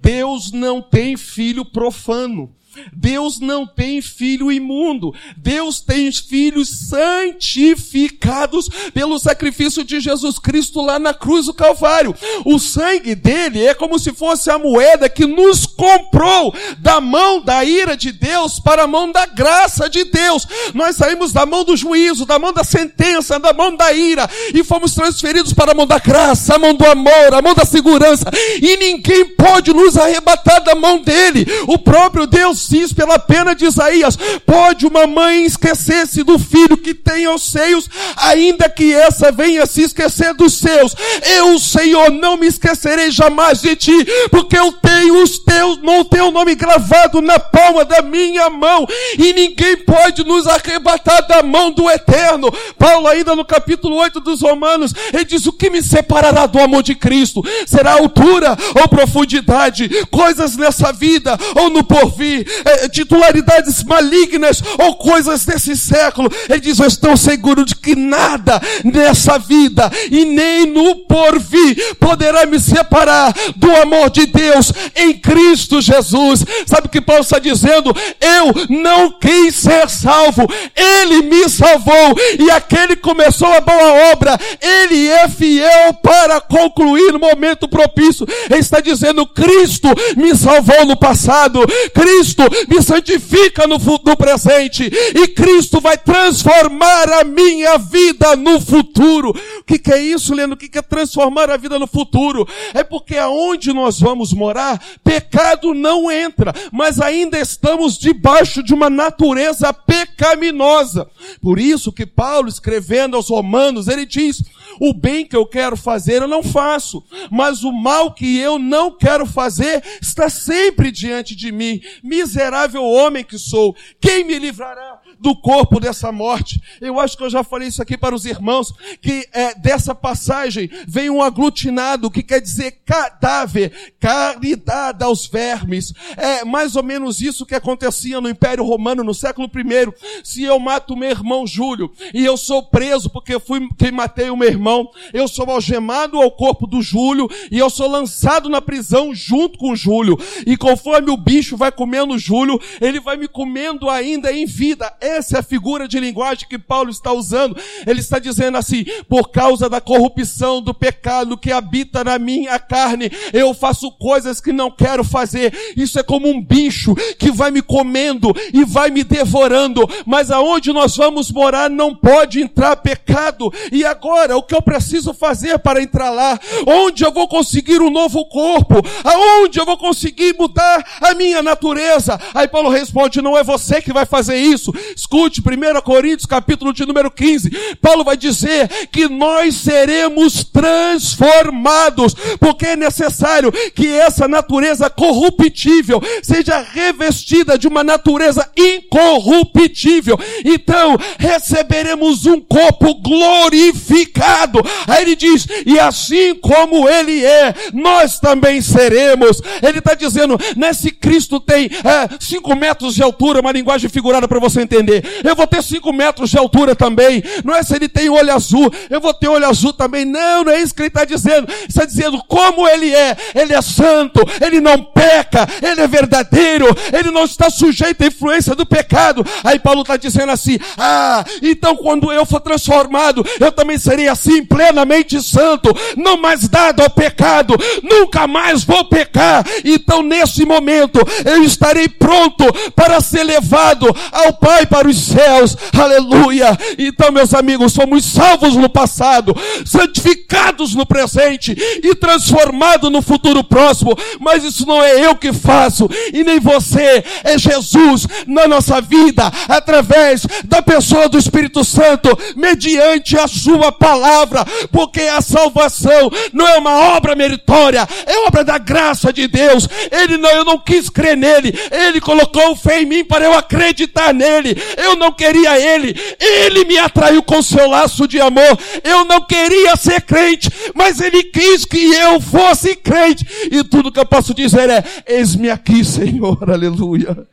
Deus 0.00 0.50
não 0.50 0.80
tem 0.80 1.16
filho 1.16 1.64
profano. 1.64 2.54
Deus 2.92 3.40
não 3.40 3.66
tem 3.66 4.00
filho 4.00 4.50
imundo. 4.50 5.14
Deus 5.36 5.80
tem 5.80 6.10
filhos 6.12 6.88
santificados 6.88 8.68
pelo 8.92 9.18
sacrifício 9.18 9.84
de 9.84 10.00
Jesus 10.00 10.38
Cristo 10.38 10.80
lá 10.80 10.98
na 10.98 11.14
cruz 11.14 11.46
do 11.46 11.54
Calvário. 11.54 12.14
O 12.44 12.58
sangue 12.58 13.14
dele 13.14 13.64
é 13.64 13.74
como 13.74 13.98
se 13.98 14.12
fosse 14.12 14.50
a 14.50 14.58
moeda 14.58 15.08
que 15.08 15.26
nos 15.26 15.66
comprou 15.66 16.54
da 16.78 17.00
mão 17.00 17.40
da 17.42 17.64
ira 17.64 17.96
de 17.96 18.12
Deus 18.12 18.58
para 18.58 18.84
a 18.84 18.86
mão 18.86 19.10
da 19.10 19.26
graça 19.26 19.88
de 19.88 20.04
Deus. 20.04 20.46
Nós 20.74 20.96
saímos 20.96 21.32
da 21.32 21.44
mão 21.46 21.64
do 21.64 21.76
juízo, 21.76 22.24
da 22.26 22.38
mão 22.38 22.52
da 22.52 22.64
sentença, 22.64 23.38
da 23.38 23.52
mão 23.52 23.76
da 23.76 23.92
ira 23.92 24.28
e 24.54 24.62
fomos 24.64 24.94
transferidos 24.94 25.52
para 25.52 25.72
a 25.72 25.74
mão 25.74 25.86
da 25.86 25.98
graça, 25.98 26.54
a 26.54 26.58
mão 26.58 26.74
do 26.74 26.86
amor, 26.86 27.34
a 27.34 27.42
mão 27.42 27.54
da 27.54 27.64
segurança. 27.64 28.30
E 28.60 28.76
ninguém 28.76 29.34
pode 29.36 29.72
nos 29.72 29.96
arrebatar 29.96 30.62
da 30.62 30.74
mão 30.74 30.98
dele. 31.02 31.46
O 31.66 31.78
próprio 31.78 32.26
Deus 32.26 32.61
diz 32.68 32.92
pela 32.92 33.18
pena 33.18 33.54
de 33.54 33.64
Isaías: 33.64 34.16
pode 34.46 34.86
uma 34.86 35.06
mãe 35.06 35.44
esquecer-se 35.44 36.22
do 36.22 36.38
filho 36.38 36.76
que 36.76 36.94
tem 36.94 37.24
aos 37.26 37.50
seios, 37.50 37.88
ainda 38.16 38.68
que 38.68 38.94
essa 38.94 39.30
venha 39.32 39.66
se 39.66 39.82
esquecer 39.82 40.34
dos 40.34 40.54
seus. 40.54 40.94
Eu, 41.36 41.58
Senhor, 41.58 42.10
não 42.10 42.36
me 42.36 42.46
esquecerei 42.46 43.10
jamais 43.10 43.60
de 43.60 43.76
ti, 43.76 44.06
porque 44.30 44.56
eu 44.58 44.72
tenho 44.72 45.22
os 45.22 45.38
teus, 45.38 45.78
o 45.82 46.04
teu 46.04 46.30
nome 46.30 46.54
gravado 46.54 47.20
na 47.20 47.38
palma 47.38 47.84
da 47.84 48.02
minha 48.02 48.48
mão, 48.50 48.86
e 49.18 49.32
ninguém 49.32 49.76
pode 49.78 50.24
nos 50.24 50.46
arrebatar 50.46 51.26
da 51.26 51.42
mão 51.42 51.70
do 51.70 51.90
eterno. 51.90 52.52
Paulo, 52.78 53.06
ainda 53.06 53.36
no 53.36 53.44
capítulo 53.44 53.96
8 53.96 54.20
dos 54.20 54.42
Romanos, 54.42 54.92
ele 55.12 55.24
diz: 55.24 55.46
O 55.46 55.52
que 55.52 55.70
me 55.70 55.82
separará 55.82 56.46
do 56.46 56.58
amor 56.58 56.82
de 56.82 56.94
Cristo? 56.94 57.42
Será 57.66 57.94
altura 57.94 58.56
ou 58.80 58.88
profundidade? 58.88 59.88
Coisas 60.10 60.56
nessa 60.56 60.92
vida 60.92 61.38
ou 61.54 61.70
no 61.70 61.84
porvir? 61.84 62.46
É, 62.64 62.88
titularidades 62.88 63.82
malignas 63.84 64.62
ou 64.78 64.96
coisas 64.96 65.44
desse 65.44 65.76
século. 65.76 66.30
Ele 66.48 66.60
diz: 66.60 66.78
Eu 66.78 66.86
estou 66.86 67.16
seguro 67.16 67.64
de 67.64 67.74
que 67.74 67.94
nada 67.94 68.60
nessa 68.84 69.38
vida 69.38 69.90
e 70.10 70.24
nem 70.24 70.66
no 70.66 70.96
porvir 71.06 71.96
poderá 71.96 72.46
me 72.46 72.58
separar 72.58 73.34
do 73.56 73.70
amor 73.76 74.10
de 74.10 74.26
Deus 74.26 74.72
em 74.94 75.14
Cristo 75.14 75.80
Jesus. 75.80 76.44
Sabe 76.66 76.86
o 76.86 76.90
que 76.90 77.00
Paulo 77.00 77.22
está 77.22 77.38
dizendo? 77.38 77.94
Eu 78.20 78.52
não 78.68 79.10
quis 79.12 79.54
ser 79.54 79.88
salvo, 79.88 80.46
Ele 80.74 81.22
me 81.22 81.48
salvou 81.48 82.16
e 82.38 82.50
aquele 82.50 82.96
que 82.96 83.02
começou 83.02 83.52
a 83.52 83.60
boa 83.60 84.12
obra, 84.12 84.38
Ele 84.60 85.08
é 85.08 85.28
fiel 85.28 85.94
para 86.02 86.40
concluir 86.40 87.12
no 87.12 87.18
momento 87.18 87.68
propício. 87.68 88.26
Ele 88.50 88.60
está 88.60 88.80
dizendo: 88.80 89.26
Cristo 89.26 89.88
me 90.16 90.34
salvou 90.36 90.84
no 90.86 90.96
passado, 90.96 91.60
Cristo 91.94 92.41
me 92.68 92.82
santifica 92.82 93.66
no, 93.66 93.78
no 93.78 94.16
presente 94.16 94.84
e 94.84 95.28
Cristo 95.28 95.80
vai 95.80 95.96
transformar 95.96 97.10
a 97.12 97.24
minha 97.24 97.78
vida 97.78 98.36
no 98.36 98.60
futuro. 98.60 99.30
O 99.30 99.64
que, 99.64 99.78
que 99.78 99.92
é 99.92 100.02
isso, 100.02 100.34
Leandro? 100.34 100.54
O 100.54 100.58
que, 100.58 100.68
que 100.68 100.78
é 100.78 100.82
transformar 100.82 101.50
a 101.50 101.56
vida 101.56 101.78
no 101.78 101.86
futuro? 101.86 102.46
É 102.74 102.84
porque 102.84 103.16
aonde 103.16 103.72
nós 103.72 104.00
vamos 104.00 104.32
morar, 104.32 104.82
pecado 105.02 105.74
não 105.74 106.10
entra, 106.10 106.52
mas 106.70 107.00
ainda 107.00 107.38
estamos 107.38 107.98
debaixo 107.98 108.62
de 108.62 108.74
uma 108.74 108.90
natureza 108.90 109.72
pecaminosa. 109.72 111.08
Por 111.40 111.58
isso 111.58 111.92
que 111.92 112.06
Paulo, 112.06 112.48
escrevendo 112.48 113.16
aos 113.16 113.28
Romanos, 113.28 113.88
ele 113.88 114.06
diz: 114.06 114.42
o 114.80 114.94
bem 114.94 115.26
que 115.26 115.36
eu 115.36 115.46
quero 115.46 115.76
fazer 115.76 116.22
eu 116.22 116.28
não 116.28 116.42
faço, 116.42 117.04
mas 117.30 117.62
o 117.62 117.72
mal 117.72 118.14
que 118.14 118.38
eu 118.38 118.58
não 118.58 118.90
quero 118.90 119.26
fazer 119.26 119.82
está 120.00 120.28
sempre 120.28 120.90
diante 120.90 121.34
de 121.34 121.52
mim. 121.52 121.80
Miserável 122.02 122.82
homem 122.82 123.24
que 123.24 123.38
sou, 123.38 123.76
quem 124.00 124.24
me 124.24 124.38
livrará 124.38 125.01
do 125.22 125.36
corpo 125.36 125.78
dessa 125.78 126.10
morte? 126.10 126.60
Eu 126.80 126.98
acho 126.98 127.16
que 127.16 127.22
eu 127.22 127.30
já 127.30 127.44
falei 127.44 127.68
isso 127.68 127.80
aqui 127.80 127.96
para 127.96 128.14
os 128.14 128.24
irmãos, 128.26 128.74
que 129.00 129.28
é, 129.32 129.54
dessa 129.54 129.94
passagem 129.94 130.68
vem 130.86 131.08
um 131.08 131.22
aglutinado 131.22 132.10
que 132.10 132.22
quer 132.22 132.40
dizer 132.40 132.82
cadáver, 132.84 133.94
carne 134.00 134.56
dada 134.56 135.04
aos 135.04 135.26
vermes. 135.26 135.94
É 136.16 136.44
mais 136.44 136.74
ou 136.74 136.82
menos 136.82 137.20
isso 137.20 137.46
que 137.46 137.54
acontecia 137.54 138.20
no 138.20 138.28
Império 138.28 138.64
Romano 138.64 139.04
no 139.04 139.14
século 139.14 139.48
I. 139.48 140.22
Se 140.24 140.42
eu 140.42 140.58
mato 140.58 140.96
meu 140.96 141.10
irmão 141.10 141.46
Júlio 141.46 141.92
e 142.12 142.24
eu 142.24 142.36
sou 142.36 142.64
preso 142.64 143.08
porque 143.08 143.38
fui 143.38 143.68
quem 143.78 143.92
matei 143.92 144.28
o 144.28 144.36
meu 144.36 144.48
irmão, 144.48 144.90
eu 145.12 145.28
sou 145.28 145.48
algemado 145.48 146.20
ao 146.20 146.32
corpo 146.32 146.66
do 146.66 146.82
Júlio 146.82 147.28
e 147.50 147.58
eu 147.58 147.70
sou 147.70 147.88
lançado 147.88 148.48
na 148.48 148.60
prisão 148.60 149.14
junto 149.14 149.56
com 149.56 149.70
o 149.70 149.76
Júlio. 149.76 150.18
E 150.44 150.56
conforme 150.56 151.12
o 151.12 151.16
bicho 151.16 151.56
vai 151.56 151.70
comendo 151.70 152.14
o 152.14 152.18
Júlio, 152.18 152.60
ele 152.80 152.98
vai 152.98 153.16
me 153.16 153.28
comendo 153.28 153.88
ainda 153.88 154.32
em 154.32 154.46
vida. 154.46 154.92
Essa 155.12 155.36
é 155.36 155.40
a 155.40 155.42
figura 155.42 155.86
de 155.86 156.00
linguagem 156.00 156.48
que 156.48 156.58
Paulo 156.58 156.90
está 156.90 157.12
usando. 157.12 157.56
Ele 157.86 158.00
está 158.00 158.18
dizendo 158.18 158.56
assim, 158.56 158.84
por 159.08 159.30
causa 159.30 159.68
da 159.68 159.80
corrupção, 159.80 160.62
do 160.62 160.72
pecado 160.74 161.36
que 161.36 161.52
habita 161.52 162.02
na 162.04 162.18
minha 162.18 162.58
carne, 162.58 163.10
eu 163.32 163.52
faço 163.54 163.90
coisas 163.92 164.40
que 164.40 164.52
não 164.52 164.70
quero 164.70 165.04
fazer. 165.04 165.52
Isso 165.76 165.98
é 165.98 166.02
como 166.02 166.28
um 166.28 166.42
bicho 166.42 166.94
que 167.18 167.30
vai 167.30 167.50
me 167.50 167.62
comendo 167.62 168.34
e 168.52 168.64
vai 168.64 168.90
me 168.90 169.04
devorando. 169.04 169.88
Mas 170.06 170.30
aonde 170.30 170.72
nós 170.72 170.96
vamos 170.96 171.30
morar 171.30 171.68
não 171.68 171.94
pode 171.94 172.40
entrar 172.40 172.76
pecado. 172.76 173.52
E 173.70 173.84
agora, 173.84 174.36
o 174.36 174.42
que 174.42 174.54
eu 174.54 174.62
preciso 174.62 175.12
fazer 175.12 175.58
para 175.58 175.82
entrar 175.82 176.10
lá? 176.10 176.38
Onde 176.66 177.04
eu 177.04 177.12
vou 177.12 177.28
conseguir 177.28 177.80
um 177.80 177.90
novo 177.90 178.24
corpo? 178.26 178.74
Aonde 179.04 179.58
eu 179.58 179.66
vou 179.66 179.76
conseguir 179.76 180.34
mudar 180.38 180.84
a 181.00 181.14
minha 181.14 181.42
natureza? 181.42 182.18
Aí 182.34 182.48
Paulo 182.48 182.70
responde: 182.70 183.22
não 183.22 183.36
é 183.36 183.42
você 183.42 183.80
que 183.80 183.92
vai 183.92 184.06
fazer 184.06 184.36
isso. 184.36 184.72
Escute, 184.96 185.40
1 185.40 185.80
Coríntios, 185.82 186.26
capítulo 186.26 186.72
de 186.72 186.84
número 186.86 187.10
15. 187.10 187.50
Paulo 187.80 188.04
vai 188.04 188.16
dizer 188.16 188.68
que 188.90 189.08
nós 189.08 189.54
seremos 189.56 190.44
transformados, 190.44 192.14
porque 192.38 192.66
é 192.66 192.76
necessário 192.76 193.52
que 193.74 193.88
essa 193.88 194.28
natureza 194.28 194.88
corruptível 194.90 196.00
seja 196.22 196.60
revestida 196.60 197.58
de 197.58 197.68
uma 197.68 197.84
natureza 197.84 198.48
incorruptível. 198.56 200.18
Então, 200.44 200.96
receberemos 201.18 202.26
um 202.26 202.40
corpo 202.40 202.94
glorificado 202.94 204.62
Aí 204.86 205.02
ele 205.02 205.16
diz, 205.16 205.46
e 205.66 205.78
assim 205.78 206.34
como 206.34 206.88
ele 206.88 207.24
é, 207.24 207.54
nós 207.72 208.18
também 208.18 208.60
seremos. 208.60 209.40
Ele 209.62 209.78
está 209.78 209.94
dizendo, 209.94 210.38
nesse 210.56 210.90
Cristo 210.90 211.40
tem 211.40 211.66
é, 211.66 212.16
cinco 212.20 212.54
metros 212.54 212.94
de 212.94 213.02
altura, 213.02 213.40
uma 213.40 213.52
linguagem 213.52 213.88
figurada 213.88 214.26
para 214.26 214.40
você 214.40 214.60
entender. 214.60 214.81
Eu 215.24 215.36
vou 215.36 215.46
ter 215.46 215.62
cinco 215.62 215.92
metros 215.92 216.30
de 216.30 216.38
altura 216.38 216.74
também. 216.74 217.22
Não 217.44 217.54
é 217.54 217.62
se 217.62 217.74
ele 217.74 217.88
tem 217.88 218.08
olho 218.08 218.32
azul, 218.32 218.72
eu 218.90 219.00
vou 219.00 219.14
ter 219.14 219.28
olho 219.28 219.46
azul 219.46 219.72
também. 219.72 220.04
Não, 220.04 220.44
não 220.44 220.52
é 220.52 220.60
isso 220.60 220.74
que 220.74 220.82
ele 220.82 220.88
está 220.88 221.04
dizendo. 221.04 221.48
Está 221.68 221.84
dizendo 221.84 222.22
como 222.26 222.68
ele 222.68 222.94
é. 222.94 223.16
Ele 223.34 223.54
é 223.54 223.62
santo, 223.62 224.20
ele 224.40 224.60
não 224.60 224.82
peca, 224.84 225.46
ele 225.62 225.80
é 225.80 225.86
verdadeiro, 225.86 226.66
ele 226.92 227.10
não 227.10 227.24
está 227.24 227.50
sujeito 227.50 228.02
à 228.02 228.06
influência 228.06 228.54
do 228.54 228.66
pecado. 228.66 229.24
Aí 229.44 229.58
Paulo 229.58 229.82
está 229.82 229.96
dizendo 229.96 230.32
assim, 230.32 230.58
ah, 230.78 231.24
então 231.42 231.76
quando 231.76 232.12
eu 232.12 232.24
for 232.26 232.40
transformado, 232.40 233.24
eu 233.40 233.52
também 233.52 233.78
serei 233.78 234.08
assim 234.08 234.44
plenamente 234.44 235.22
santo, 235.22 235.74
não 235.96 236.16
mais 236.16 236.48
dado 236.48 236.82
ao 236.82 236.90
pecado, 236.90 237.54
nunca 237.82 238.26
mais 238.26 238.64
vou 238.64 238.84
pecar. 238.84 239.44
Então, 239.64 240.02
nesse 240.02 240.44
momento, 240.44 241.00
eu 241.24 241.42
estarei 241.44 241.88
pronto 241.88 242.44
para 242.74 243.00
ser 243.00 243.24
levado 243.24 243.86
ao 244.10 244.32
Pai 244.34 244.66
para 244.72 244.88
os 244.88 244.96
céus. 244.96 245.54
Aleluia. 245.78 246.56
Então, 246.78 247.12
meus 247.12 247.34
amigos, 247.34 247.74
somos 247.74 248.06
salvos 248.06 248.56
no 248.56 248.70
passado, 248.70 249.36
santificados 249.66 250.74
no 250.74 250.86
presente 250.86 251.54
e 251.82 251.94
transformados 251.94 252.90
no 252.90 253.02
futuro 253.02 253.44
próximo. 253.44 253.94
Mas 254.18 254.42
isso 254.42 254.64
não 254.64 254.82
é 254.82 255.04
eu 255.04 255.14
que 255.14 255.30
faço 255.30 255.90
e 256.10 256.24
nem 256.24 256.40
você, 256.40 257.04
é 257.22 257.36
Jesus 257.36 258.06
na 258.26 258.48
nossa 258.48 258.80
vida, 258.80 259.30
através 259.46 260.26
da 260.42 260.62
pessoa 260.62 261.06
do 261.06 261.18
Espírito 261.18 261.62
Santo, 261.64 262.08
mediante 262.34 263.18
a 263.18 263.28
sua 263.28 263.70
palavra 263.70 264.46
porque 264.70 265.02
a 265.02 265.20
salvação 265.20 266.10
não 266.32 266.48
é 266.48 266.56
uma 266.56 266.96
obra 266.96 267.14
meritória, 267.14 267.86
é 268.06 268.26
obra 268.26 268.42
da 268.42 268.56
graça 268.56 269.12
de 269.12 269.28
Deus. 269.28 269.68
Ele 269.90 270.16
não, 270.16 270.30
eu 270.30 270.44
não 270.46 270.58
quis 270.58 270.88
crer 270.88 271.16
nele, 271.16 271.52
ele 271.70 272.00
colocou 272.00 272.56
fé 272.56 272.80
em 272.80 272.86
mim 272.86 273.04
para 273.04 273.26
eu 273.26 273.34
acreditar 273.34 274.14
nele. 274.14 274.61
Eu 274.76 274.96
não 274.96 275.12
queria 275.12 275.58
ele, 275.58 275.94
ele 276.18 276.64
me 276.64 276.78
atraiu 276.78 277.22
com 277.22 277.42
seu 277.42 277.68
laço 277.68 278.06
de 278.06 278.20
amor. 278.20 278.58
Eu 278.82 279.04
não 279.04 279.24
queria 279.26 279.76
ser 279.76 280.02
crente, 280.02 280.48
mas 280.74 281.00
ele 281.00 281.24
quis 281.24 281.64
que 281.64 281.92
eu 281.94 282.20
fosse 282.20 282.76
crente. 282.76 283.24
E 283.50 283.62
tudo 283.64 283.92
que 283.92 284.00
eu 284.00 284.06
posso 284.06 284.34
dizer 284.34 284.68
é: 284.70 284.84
eis-me 285.06 285.50
aqui, 285.50 285.84
Senhor, 285.84 286.50
aleluia. 286.50 287.28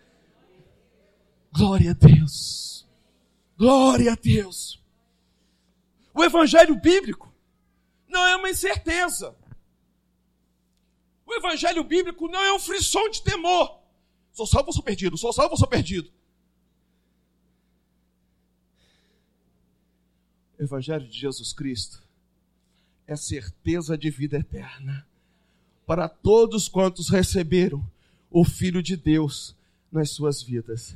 Glória 1.52 1.92
a 1.92 1.94
Deus. 1.94 2.88
Glória 3.58 4.14
a 4.14 4.16
Deus. 4.16 4.80
O 6.14 6.24
evangelho 6.24 6.76
bíblico 6.76 7.34
não 8.08 8.26
é 8.26 8.36
uma 8.36 8.50
incerteza. 8.50 9.36
O 11.26 11.34
evangelho 11.34 11.84
bíblico 11.84 12.28
não 12.28 12.44
é 12.44 12.54
um 12.54 12.60
frisson 12.60 13.10
de 13.10 13.22
temor. 13.22 13.80
Sou 14.32 14.48
salvo 14.48 14.68
ou 14.68 14.74
sou 14.74 14.84
perdido? 14.84 15.18
Sou 15.18 15.32
salvo 15.32 15.52
ou 15.52 15.58
sou 15.58 15.68
perdido? 15.68 16.12
O 20.60 20.64
evangelho 20.64 21.08
de 21.08 21.18
Jesus 21.18 21.54
Cristo 21.54 22.04
é 23.08 23.16
certeza 23.16 23.98
de 23.98 24.10
vida 24.10 24.38
eterna 24.38 25.08
para 25.88 26.10
todos 26.10 26.68
quantos 26.68 27.10
receberam 27.10 27.84
o 28.30 28.44
Filho 28.44 28.84
de 28.84 28.98
Deus 28.98 29.56
nas 29.90 30.12
suas 30.12 30.44
vidas. 30.44 30.96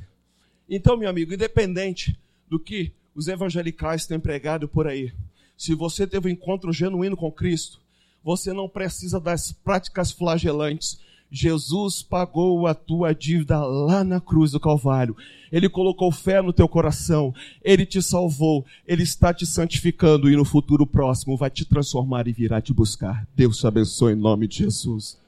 Então, 0.68 0.98
meu 0.98 1.08
amigo, 1.08 1.32
independente 1.32 2.16
do 2.48 2.60
que 2.60 2.92
os 3.14 3.26
evangelicais 3.26 4.06
têm 4.06 4.20
pregado 4.20 4.68
por 4.68 4.86
aí, 4.86 5.12
se 5.56 5.74
você 5.74 6.06
teve 6.06 6.28
um 6.28 6.32
encontro 6.32 6.70
genuíno 6.70 7.16
com 7.16 7.32
Cristo, 7.32 7.80
você 8.22 8.52
não 8.52 8.68
precisa 8.68 9.18
das 9.18 9.50
práticas 9.50 10.12
flagelantes. 10.12 11.00
Jesus 11.36 12.00
pagou 12.00 12.64
a 12.64 12.74
tua 12.74 13.12
dívida 13.12 13.58
lá 13.58 14.04
na 14.04 14.20
cruz 14.20 14.52
do 14.52 14.60
Calvário. 14.60 15.16
Ele 15.50 15.68
colocou 15.68 16.12
fé 16.12 16.40
no 16.40 16.52
teu 16.52 16.68
coração. 16.68 17.34
Ele 17.60 17.84
te 17.84 18.00
salvou. 18.00 18.64
Ele 18.86 19.02
está 19.02 19.34
te 19.34 19.44
santificando 19.44 20.30
e 20.30 20.36
no 20.36 20.44
futuro 20.44 20.86
próximo 20.86 21.36
vai 21.36 21.50
te 21.50 21.64
transformar 21.64 22.28
e 22.28 22.32
virá 22.32 22.60
te 22.60 22.72
buscar. 22.72 23.26
Deus 23.34 23.58
te 23.58 23.66
abençoe 23.66 24.12
em 24.12 24.16
nome 24.16 24.46
de 24.46 24.58
Jesus. 24.58 25.23